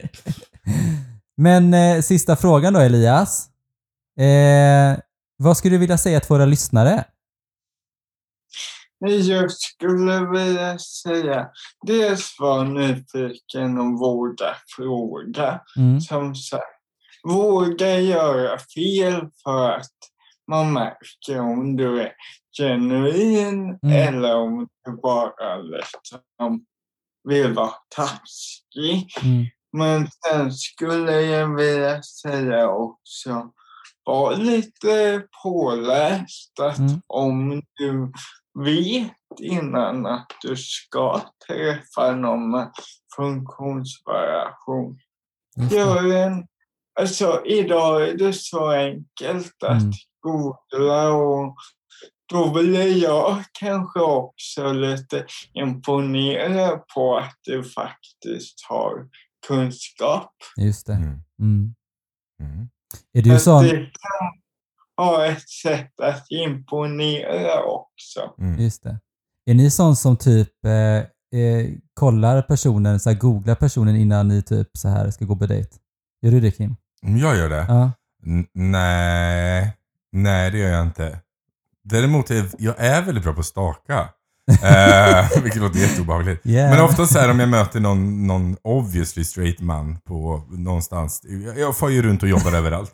Men 1.38 1.74
eh, 1.74 2.02
sista 2.02 2.36
frågan 2.36 2.74
då 2.74 2.80
Elias. 2.80 3.50
Eh, 4.20 5.00
vad 5.38 5.58
skulle 5.58 5.76
du 5.76 5.80
vilja 5.80 5.98
säga 5.98 6.20
till 6.20 6.30
våra 6.30 6.46
lyssnare? 6.46 7.06
Jag 9.00 9.52
skulle 9.52 10.26
vilja 10.26 10.80
säga, 10.80 11.48
dels 11.88 12.36
vara 12.40 12.64
nyfiken 12.64 13.78
och 13.78 14.00
våga 14.00 14.56
fråga. 14.76 15.62
Mm. 15.78 16.02
Som 16.02 16.36
sagt, 16.36 16.64
våga 17.24 18.00
göra 18.00 18.58
fel 18.58 19.30
för 19.44 19.70
att 19.72 19.98
man 20.48 20.74
märker 20.74 21.40
om 21.40 21.76
du 21.76 22.02
är 22.02 22.14
genuin 22.58 23.80
Mm. 23.84 24.16
eller 24.16 24.36
om 24.36 24.68
du 24.86 24.92
bara 25.02 25.58
liksom 25.58 26.66
vill 27.24 27.54
vara 27.54 27.74
taskig. 27.96 29.08
Mm. 29.24 29.46
Men 29.78 30.08
sen 30.28 30.52
skulle 30.54 31.22
jag 31.22 31.56
vilja 31.56 32.04
säga 32.04 32.70
också, 32.70 33.52
var 34.04 34.36
lite 34.36 35.24
påläst 35.44 36.60
att 36.60 36.78
Mm. 36.78 37.02
om 37.08 37.62
du 37.76 38.12
vet 38.66 39.12
innan 39.40 40.06
att 40.06 40.32
du 40.42 40.56
ska 40.58 41.22
träffa 41.48 42.12
någon 42.16 42.52
med 42.52 42.72
funktionsvariation, 43.16 45.00
gör 45.72 46.14
en... 46.16 46.48
Alltså 47.00 47.42
idag 47.46 48.10
är 48.10 48.18
det 48.18 48.34
så 48.34 48.70
enkelt 48.72 49.64
att 49.64 49.82
Mm. 49.82 49.92
Googla 50.32 51.10
och 51.12 51.56
då 52.34 52.54
blir 52.54 53.04
jag 53.04 53.44
kanske 53.60 54.00
också 54.00 54.72
lite 54.74 55.26
imponerad 55.54 56.80
på 56.96 57.18
att 57.18 57.36
du 57.42 57.64
faktiskt 57.64 58.66
har 58.70 59.08
kunskap. 59.48 60.32
Just 60.58 60.88
det. 60.88 60.94
Mm. 60.94 61.20
Mm. 61.42 61.76
Mm. 62.42 62.70
Är 63.14 63.22
du 63.22 63.36
Att 63.36 63.42
sån? 63.42 63.64
det 63.64 63.70
kan 63.76 64.32
ha 65.06 65.26
ett 65.26 65.50
sätt 65.50 66.00
att 66.00 66.32
imponera 66.32 67.64
också. 67.64 68.34
Mm. 68.42 68.60
Just 68.62 68.84
det. 68.84 69.00
Är 69.50 69.54
ni 69.54 69.72
sån 69.72 69.96
som 69.96 70.18
typ 70.18 70.66
eh, 70.66 71.42
eh, 71.42 71.68
kollar 71.94 72.42
personen, 72.42 73.00
så 73.00 73.10
här, 73.10 73.18
googlar 73.18 73.56
personen 73.56 73.96
innan 73.96 74.28
ni 74.28 74.44
typ 74.44 74.68
så 74.74 74.88
här 74.90 75.12
ska 75.12 75.26
gå 75.26 75.36
på 75.36 75.46
dejt? 75.46 75.70
Gör 76.22 76.32
du 76.32 76.40
det 76.40 76.52
Kim? 76.52 76.76
Om 77.06 77.18
jag 77.18 77.38
gör 77.38 77.50
det? 77.50 77.66
Ja. 77.68 77.92
N- 78.26 78.48
nej. 78.54 79.74
Nej, 80.24 80.52
det 80.52 80.58
gör 80.58 80.70
jag 80.70 80.82
inte. 80.82 81.20
Däremot 81.84 82.32
är 82.32 82.46
jag 82.58 82.76
är 82.78 83.02
väldigt 83.02 83.24
bra 83.24 83.34
på 83.34 83.40
att 83.40 83.46
staka. 83.46 84.10
eh, 84.64 85.42
vilket 85.44 85.62
låter 85.62 85.80
jätteobehagligt. 85.80 86.46
Yeah. 86.46 86.70
Men 86.70 86.86
ofta 86.86 87.06
så 87.06 87.20
här 87.20 87.32
om 87.32 87.40
jag 87.40 87.50
möter 87.50 87.80
någon, 87.80 88.28
någon 88.28 88.58
obviously 88.62 89.24
straight 89.24 89.60
man 89.60 89.98
på 90.08 90.44
någonstans. 90.50 91.22
Jag, 91.58 91.78
får 91.78 91.92
ju 91.92 92.02
runt 92.02 92.24
och 92.24 92.30
jobbar 92.30 92.54
överallt. 92.58 92.92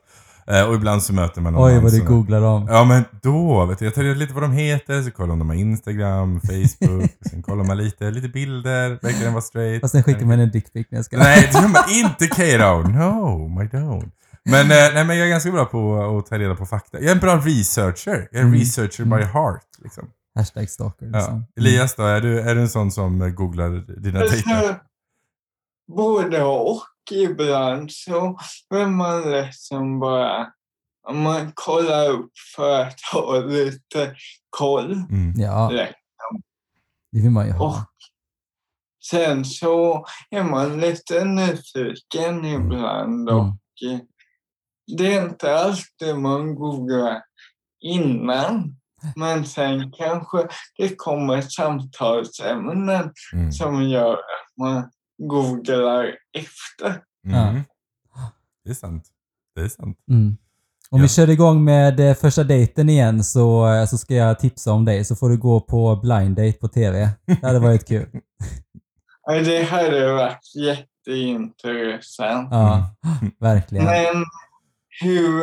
Eh, 0.48 0.64
och 0.64 0.76
ibland 0.76 1.04
så 1.04 1.14
möter 1.14 1.42
man 1.42 1.54
någon 1.54 1.68
Oj 1.68 1.80
vad 1.80 1.92
du 1.92 2.02
googlar 2.06 2.42
dem. 2.42 2.68
Ja 2.70 2.84
men 2.84 3.06
då, 3.22 3.66
vet 3.66 3.80
du, 3.80 3.86
jag 3.86 3.94
tar 3.96 4.04
reda 4.04 4.16
lite 4.16 4.34
vad 4.34 4.44
de 4.44 4.52
heter, 4.52 5.02
så 5.02 5.12
kollar 5.12 5.34
om 5.34 5.40
de 5.40 5.50
har 5.50 5.56
Instagram, 5.56 6.42
Facebook, 6.48 7.12
sen 7.30 7.44
kollar 7.44 7.64
man 7.64 7.78
lite, 7.78 8.12
lite 8.12 8.28
bilder, 8.28 8.90
verkar 9.02 9.24
den 9.24 9.34
vara 9.34 9.42
straight? 9.42 9.82
Fast 9.82 9.92
sen 9.92 10.04
skickar 10.04 10.26
man 10.26 10.40
en 10.40 10.52
dickpic 10.52 10.88
när 10.90 10.98
jag 10.98 11.06
ska... 11.06 11.18
Nej, 11.18 11.50
det 11.54 11.60
gör 11.60 11.68
man 11.68 11.84
inte 11.90 12.28
Kato! 12.28 12.90
No, 12.90 13.48
my 13.48 13.64
don't. 13.64 14.12
Men, 14.50 14.62
eh, 14.72 14.94
nej, 14.94 15.06
men 15.06 15.18
jag 15.18 15.26
är 15.28 15.30
ganska 15.32 15.52
bra 15.52 15.66
på 15.66 16.04
att 16.20 16.26
ta 16.26 16.38
reda 16.38 16.56
på 16.56 16.66
fakta. 16.66 17.00
Jag 17.00 17.08
är 17.08 17.12
en 17.12 17.20
bra 17.20 17.38
researcher. 17.38 18.28
Jag 18.32 18.40
är 18.40 18.44
en 18.44 18.48
Mm. 18.48 18.60
researcher 18.60 19.04
by 19.06 19.24
heart. 19.24 19.66
Liksom. 19.84 20.10
Hashtag 20.36 20.70
stalker 20.70 21.06
Ja. 21.06 21.18
liksom. 21.18 21.46
Elias 21.60 21.96
då, 21.96 22.04
är 22.04 22.22
du, 22.22 22.40
är 22.40 22.56
du 22.56 22.62
en 22.62 22.70
sån 22.70 22.92
som 22.92 23.22
eh, 23.22 23.30
googlar 23.30 23.70
dina 24.02 24.20
dejter? 24.20 24.56
Alltså, 24.56 24.76
både 25.96 26.44
och. 26.44 26.82
Ibland 27.12 27.92
så 27.92 28.40
vill 28.70 28.88
man 28.88 29.32
liksom 29.32 30.00
bara 30.00 30.48
om 31.08 31.20
man 31.22 31.52
kollar 31.54 32.10
upp 32.10 32.32
för 32.56 32.80
att 32.82 33.00
ha 33.14 33.40
lite 33.40 34.16
koll. 34.50 34.94
Mm. 34.94 35.34
Ja, 35.38 35.70
Lätt. 35.70 35.96
det 37.12 37.22
vill 37.22 37.32
man 37.32 37.46
ju 37.46 37.52
ha. 37.52 37.66
Och 37.68 37.76
sen 39.10 39.46
så 39.46 40.06
är 40.30 40.44
man 40.44 40.80
lite 40.80 41.24
nyfiken 41.26 42.46
ibland 42.46 43.30
och 43.30 43.44
Mm. 43.84 44.02
Det 44.98 45.16
är 45.16 45.26
inte 45.26 45.56
alltid 45.60 46.16
man 46.16 46.56
googlar 46.56 47.22
innan. 47.82 48.76
Men 49.16 49.46
sen 49.46 49.92
kanske 49.92 50.48
det 50.78 50.96
kommer 50.96 51.42
samtalsämnen 51.42 53.12
Mm. 53.34 53.52
som 53.52 53.84
gör 53.90 54.14
att 54.14 54.58
man 54.60 54.90
googlar 55.18 56.16
efter. 56.38 57.02
Mm. 57.28 57.62
Det 58.66 58.70
är 58.70 58.74
sant. 58.74 59.04
Det 59.56 59.62
är 59.62 59.68
sant. 59.70 59.98
Mm. 60.10 60.38
Om 60.90 61.00
Ja. 61.00 61.04
vi 61.04 61.10
kör 61.10 61.30
igång 61.30 61.64
med 61.64 62.00
eh, 62.00 62.16
första 62.16 62.44
dejten 62.44 62.90
igen 62.90 63.24
så, 63.24 63.68
eh, 63.74 63.86
så 63.86 63.98
ska 63.98 64.14
jag 64.14 64.40
tipsa 64.40 64.72
om 64.72 64.86
dig. 64.86 65.06
Så 65.06 65.16
får 65.16 65.30
du 65.30 65.38
gå 65.38 65.60
på 65.62 65.96
blind 65.96 66.36
date 66.36 66.58
på 66.62 66.68
TV. 66.68 67.10
Det 67.26 67.44
hade 67.48 67.60
varit 67.60 67.88
kul. 67.88 68.10
Ja, 69.26 69.34
Det 69.34 69.64
hade 69.64 70.14
varit 70.14 70.56
jätteintressant. 70.56 72.48
Ja, 72.52 72.96
verkligen. 73.40 73.86
Men 73.86 74.26
hur, 75.02 75.42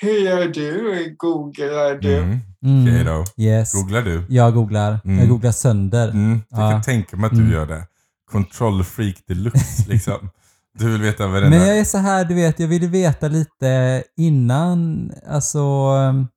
hur 0.00 0.24
gör 0.24 0.48
du? 0.48 1.14
Googlar 1.18 1.94
du? 2.02 2.16
Mm. 2.16 2.38
Mm. 2.64 2.82
Okej 2.82 3.04
då. 3.04 3.24
Yes. 3.42 3.72
Googlar 3.72 4.02
du? 4.02 4.22
Jag 4.28 4.54
googlar. 4.54 5.00
Mm. 5.04 5.18
Jag 5.18 5.28
googlar 5.28 5.52
sönder. 5.52 6.08
Mm. 6.08 6.40
Jag 6.50 6.58
kan 6.58 6.70
Ja. 6.70 6.82
tänka 6.82 7.16
mig 7.16 7.26
att 7.26 7.32
du 7.34 7.40
Mm. 7.40 7.52
gör 7.52 7.66
det. 7.66 7.86
Control 8.30 8.84
freak 8.84 9.16
deluxe 9.28 9.84
liksom. 9.88 10.30
Du 10.78 10.90
vill 10.92 11.02
veta 11.02 11.26
varenda... 11.26 11.50
Men 11.58 11.68
jag 11.68 11.78
är 11.78 11.84
så 11.84 11.98
här, 11.98 12.24
du 12.24 12.34
vet, 12.34 12.58
jag 12.60 12.68
vill 12.68 12.88
veta 12.88 13.28
lite 13.28 14.02
innan, 14.16 15.10
alltså, 15.28 15.58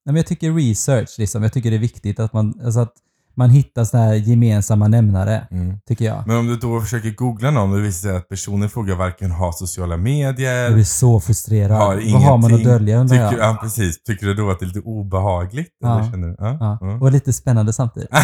men 0.06 0.16
jag 0.16 0.28
tycker 0.28 0.52
research 0.54 1.16
liksom, 1.18 1.44
jag 1.44 1.54
tycker 1.54 1.70
det 1.70 1.76
är 1.78 1.80
viktigt 1.80 2.20
att 2.20 2.34
man, 2.34 2.62
alltså 2.66 2.80
att 2.80 2.94
man 3.38 3.50
hittar 3.50 3.84
sådana 3.84 4.08
här 4.08 4.14
gemensamma 4.16 4.88
nämnare, 4.88 5.48
Mm. 5.52 5.80
tycker 5.88 6.06
jag. 6.06 6.24
Men 6.28 6.38
om 6.38 6.48
du 6.48 6.56
då 6.56 6.82
försöker 6.82 7.12
googla 7.12 7.52
någon 7.52 7.72
och 7.72 7.78
det 7.78 7.84
visar 7.84 8.10
sig 8.10 8.18
att 8.18 8.30
personen 8.30 8.64
i 8.66 8.70
fråga 8.70 8.96
varken 8.96 9.32
har 9.32 9.52
sociala 9.52 9.98
medier, 9.98 10.64
Jag 10.64 10.74
blir 10.74 10.84
så 10.84 11.20
frustrerad. 11.20 11.78
har 11.78 11.96
Vad 12.14 12.22
har 12.22 12.38
man 12.38 12.54
att 12.54 12.64
dölja 12.64 12.98
undrar 13.00 13.30
tycker, 13.30 13.42
jag? 13.44 13.50
ja, 13.54 13.58
precis. 13.62 14.04
Tycker 14.04 14.26
du 14.26 14.34
då 14.34 14.50
att 14.52 14.60
det 14.60 14.66
är 14.66 14.68
lite 14.68 14.80
obehagligt? 14.80 15.70
Ja. 15.80 16.00
Eller 16.00 16.12
känner 16.12 16.28
du? 16.28 16.36
Ja. 16.40 16.58
Ja. 16.60 16.78
ja. 16.82 16.98
Och 17.02 17.12
lite 17.12 17.34
spännande 17.34 17.74
samtidigt. 17.74 18.10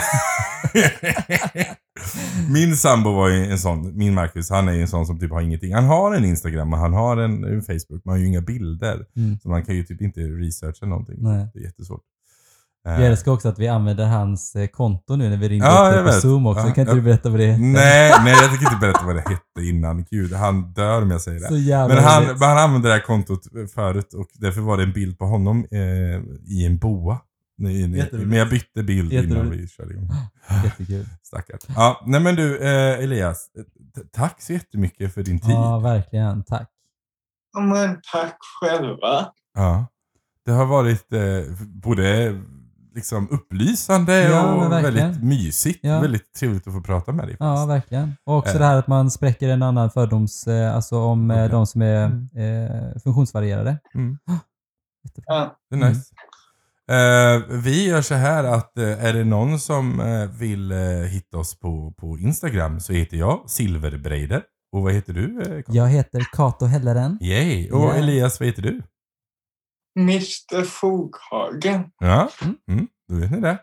min 2.49 2.75
sambo 2.77 3.11
var 3.13 3.29
ju 3.29 3.45
en 3.51 3.59
sån, 3.59 3.97
min 3.97 4.13
Marcus, 4.13 4.49
han 4.49 4.67
är 4.67 4.73
ju 4.73 4.81
en 4.81 4.87
sån 4.87 5.05
som 5.05 5.19
typ 5.19 5.31
har 5.31 5.41
ingenting. 5.41 5.73
Han 5.73 5.85
har 5.85 6.15
en 6.15 6.25
Instagram 6.25 6.73
och 6.73 6.79
han 6.79 6.93
har 6.93 7.17
en, 7.17 7.43
en 7.43 7.61
Facebook, 7.61 7.89
men 7.89 8.01
han 8.05 8.13
har 8.13 8.17
ju 8.17 8.27
inga 8.27 8.41
bilder. 8.41 9.05
Mm. 9.17 9.39
Så 9.39 9.49
man 9.49 9.65
kan 9.65 9.75
ju 9.75 9.83
typ 9.83 10.01
inte 10.01 10.19
researcha 10.21 10.85
någonting. 10.85 11.15
Nej. 11.19 11.47
Det 11.53 11.59
är 11.59 11.63
jättesvårt. 11.63 12.01
Jag 12.85 13.05
älskar 13.05 13.31
också 13.31 13.49
att 13.49 13.59
vi 13.59 13.67
använder 13.67 14.05
hans 14.05 14.55
eh, 14.55 14.67
konto 14.67 15.15
nu 15.15 15.29
när 15.29 15.37
vi 15.37 15.49
ringde 15.49 15.65
Ja, 15.65 15.91
upp 15.91 15.97
på 15.97 16.03
vet. 16.03 16.21
Zoom 16.21 16.47
också. 16.47 16.67
Ja, 16.67 16.73
kan 16.73 16.81
inte 16.81 16.91
ja. 16.91 16.95
du 16.95 17.01
berätta 17.01 17.29
vad 17.29 17.39
det 17.39 17.45
heter? 17.45 17.63
Nej, 17.63 18.13
nej 18.23 18.33
jag 18.33 18.49
tänker 18.49 18.65
inte 18.65 18.77
berätta 18.81 19.05
vad 19.05 19.15
det 19.15 19.21
hette 19.21 19.69
innan. 19.69 20.05
Gud, 20.09 20.33
han 20.33 20.73
dör 20.73 21.01
om 21.01 21.11
jag 21.11 21.21
säger 21.21 21.39
det. 21.39 21.47
Så 21.47 21.57
jävla 21.57 21.95
Men 21.95 22.03
han, 22.03 22.23
han 22.39 22.57
använde 22.57 22.87
det 22.87 22.93
här 22.93 23.01
kontot 23.01 23.41
förut 23.73 24.13
och 24.13 24.27
därför 24.33 24.61
var 24.61 24.77
det 24.77 24.83
en 24.83 24.93
bild 24.93 25.17
på 25.19 25.25
honom 25.25 25.65
eh, 25.71 25.79
i 26.45 26.65
en 26.65 26.77
boa. 26.77 27.19
Nej, 27.57 27.87
nej. 27.87 28.09
Men 28.11 28.37
jag 28.37 28.49
bytte 28.49 28.83
bild 28.83 29.13
innan 29.13 29.49
vi 29.49 29.67
körde 29.67 29.93
igång. 29.93 30.09
Jättekul. 30.63 31.05
Stackarn. 31.23 31.59
Ja, 31.75 32.03
nej 32.05 32.21
men 32.21 32.35
du 32.35 32.57
eh, 32.57 33.03
Elias. 33.03 33.47
Tack 34.11 34.41
så 34.41 34.53
jättemycket 34.53 35.13
för 35.13 35.23
din 35.23 35.39
tid. 35.39 35.51
Ja, 35.51 35.79
verkligen. 35.79 36.43
Tack. 36.43 36.69
Ja, 37.53 37.61
Men 37.61 38.01
tack 38.13 38.37
själva. 38.61 39.31
Ja. 39.53 39.85
Det 40.45 40.51
har 40.51 40.65
varit 40.65 41.13
eh, 41.13 41.21
både 41.67 42.41
liksom 42.95 43.27
upplysande 43.31 44.21
Ja, 44.23 44.53
och 44.53 44.71
väldigt 44.71 45.23
mysigt. 45.23 45.79
Ja. 45.81 45.99
Väldigt 45.99 46.33
trevligt 46.33 46.67
att 46.67 46.73
få 46.73 46.81
prata 46.81 47.11
med 47.11 47.27
dig. 47.27 47.37
Ja, 47.39 47.65
verkligen. 47.65 48.15
Och 48.25 48.37
också 48.37 48.53
Eh. 48.53 48.59
det 48.59 48.65
här 48.65 48.75
att 48.79 48.87
man 48.87 49.11
spräcker 49.11 49.49
en 49.49 49.63
annan 49.63 49.91
fördoms... 49.91 50.47
eh, 50.47 50.75
Alltså 50.75 50.97
om 50.99 51.31
eh, 51.31 51.37
Okej. 51.37 51.49
de 51.49 51.65
som 51.67 51.81
är 51.81 52.05
Mm. 52.05 52.29
eh, 52.35 52.99
funktionsvarierade. 53.03 53.77
Mm. 53.95 54.17
Ja. 55.25 55.57
Det 55.69 55.75
är 55.75 55.89
nice. 55.89 56.13
Eh, 56.91 57.57
vi 57.59 57.87
gör 57.87 58.01
så 58.01 58.13
här 58.15 58.43
att 58.43 58.77
eh, 58.77 59.05
är 59.05 59.13
det 59.13 59.23
någon 59.23 59.59
som 59.59 60.01
vill 60.39 60.71
hitta 61.09 61.37
oss 61.37 61.59
på, 61.59 61.93
på 61.97 62.17
Instagram 62.19 62.79
så 62.79 62.93
heter 62.93 63.17
jag 63.17 63.43
Silverbreider. 63.47 64.43
Och 64.71 64.81
vad 64.81 64.93
heter 64.93 65.13
du? 65.13 65.43
Karl? 65.65 65.75
Jag 65.75 65.87
heter 65.87 66.27
Kato 66.33 66.65
Helleren. 66.65 67.17
Yay! 67.21 67.71
Och 67.71 67.81
Ja. 67.81 67.93
Elias, 67.93 68.39
vad 68.39 68.47
heter 68.47 68.61
du? 68.61 68.81
Mr 69.99 70.63
Foghagen. 70.65 71.83
Ja, 71.99 72.29
Mm. 72.41 72.55
mm, 72.69 72.87
då 73.09 73.15
vet 73.15 73.31
ni 73.31 73.39
det. 73.41 73.57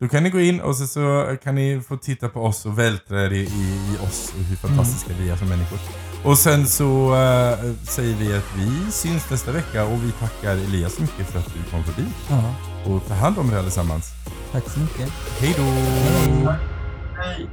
Då 0.00 0.08
kan 0.08 0.22
ni 0.22 0.30
gå 0.30 0.40
in 0.40 0.60
och 0.60 0.76
så, 0.76 0.86
så 0.86 1.36
kan 1.42 1.54
ni 1.54 1.80
få 1.88 1.96
titta 1.96 2.28
på 2.28 2.40
oss 2.40 2.66
och 2.66 2.78
vältra 2.78 3.24
er 3.26 3.30
i, 3.32 3.36
i, 3.40 3.44
i 3.92 4.06
oss 4.06 4.32
och 4.38 4.44
hur 4.44 4.56
fantastiska 4.56 5.10
vi 5.20 5.30
är 5.30 5.36
som 5.36 5.48
människor. 5.48 5.78
Och 6.24 6.38
sen 6.38 6.66
så 6.66 7.14
eh, 7.14 7.74
säger 7.82 8.16
vi 8.16 8.36
att 8.36 8.56
vi 8.56 8.90
syns 8.92 9.30
nästa 9.30 9.52
vecka 9.52 9.84
och 9.84 10.04
vi 10.04 10.12
tackar 10.12 10.52
Elias 10.56 10.94
så 10.94 11.02
mycket 11.02 11.26
för 11.26 11.38
att 11.38 11.54
du 11.54 11.70
kom 11.70 11.84
förbi. 11.84 12.08
Ja, 12.30 12.54
Och 12.86 13.06
ta 13.08 13.14
hand 13.14 13.38
om 13.38 13.52
er 13.52 13.56
allesammans. 13.56 14.10
tack 14.52 14.68
så 14.70 14.80
mycket. 14.80 15.10
Hej 15.40 15.54
då! 15.56 15.62
Hej. 15.62 16.58
Hej. 17.18 17.48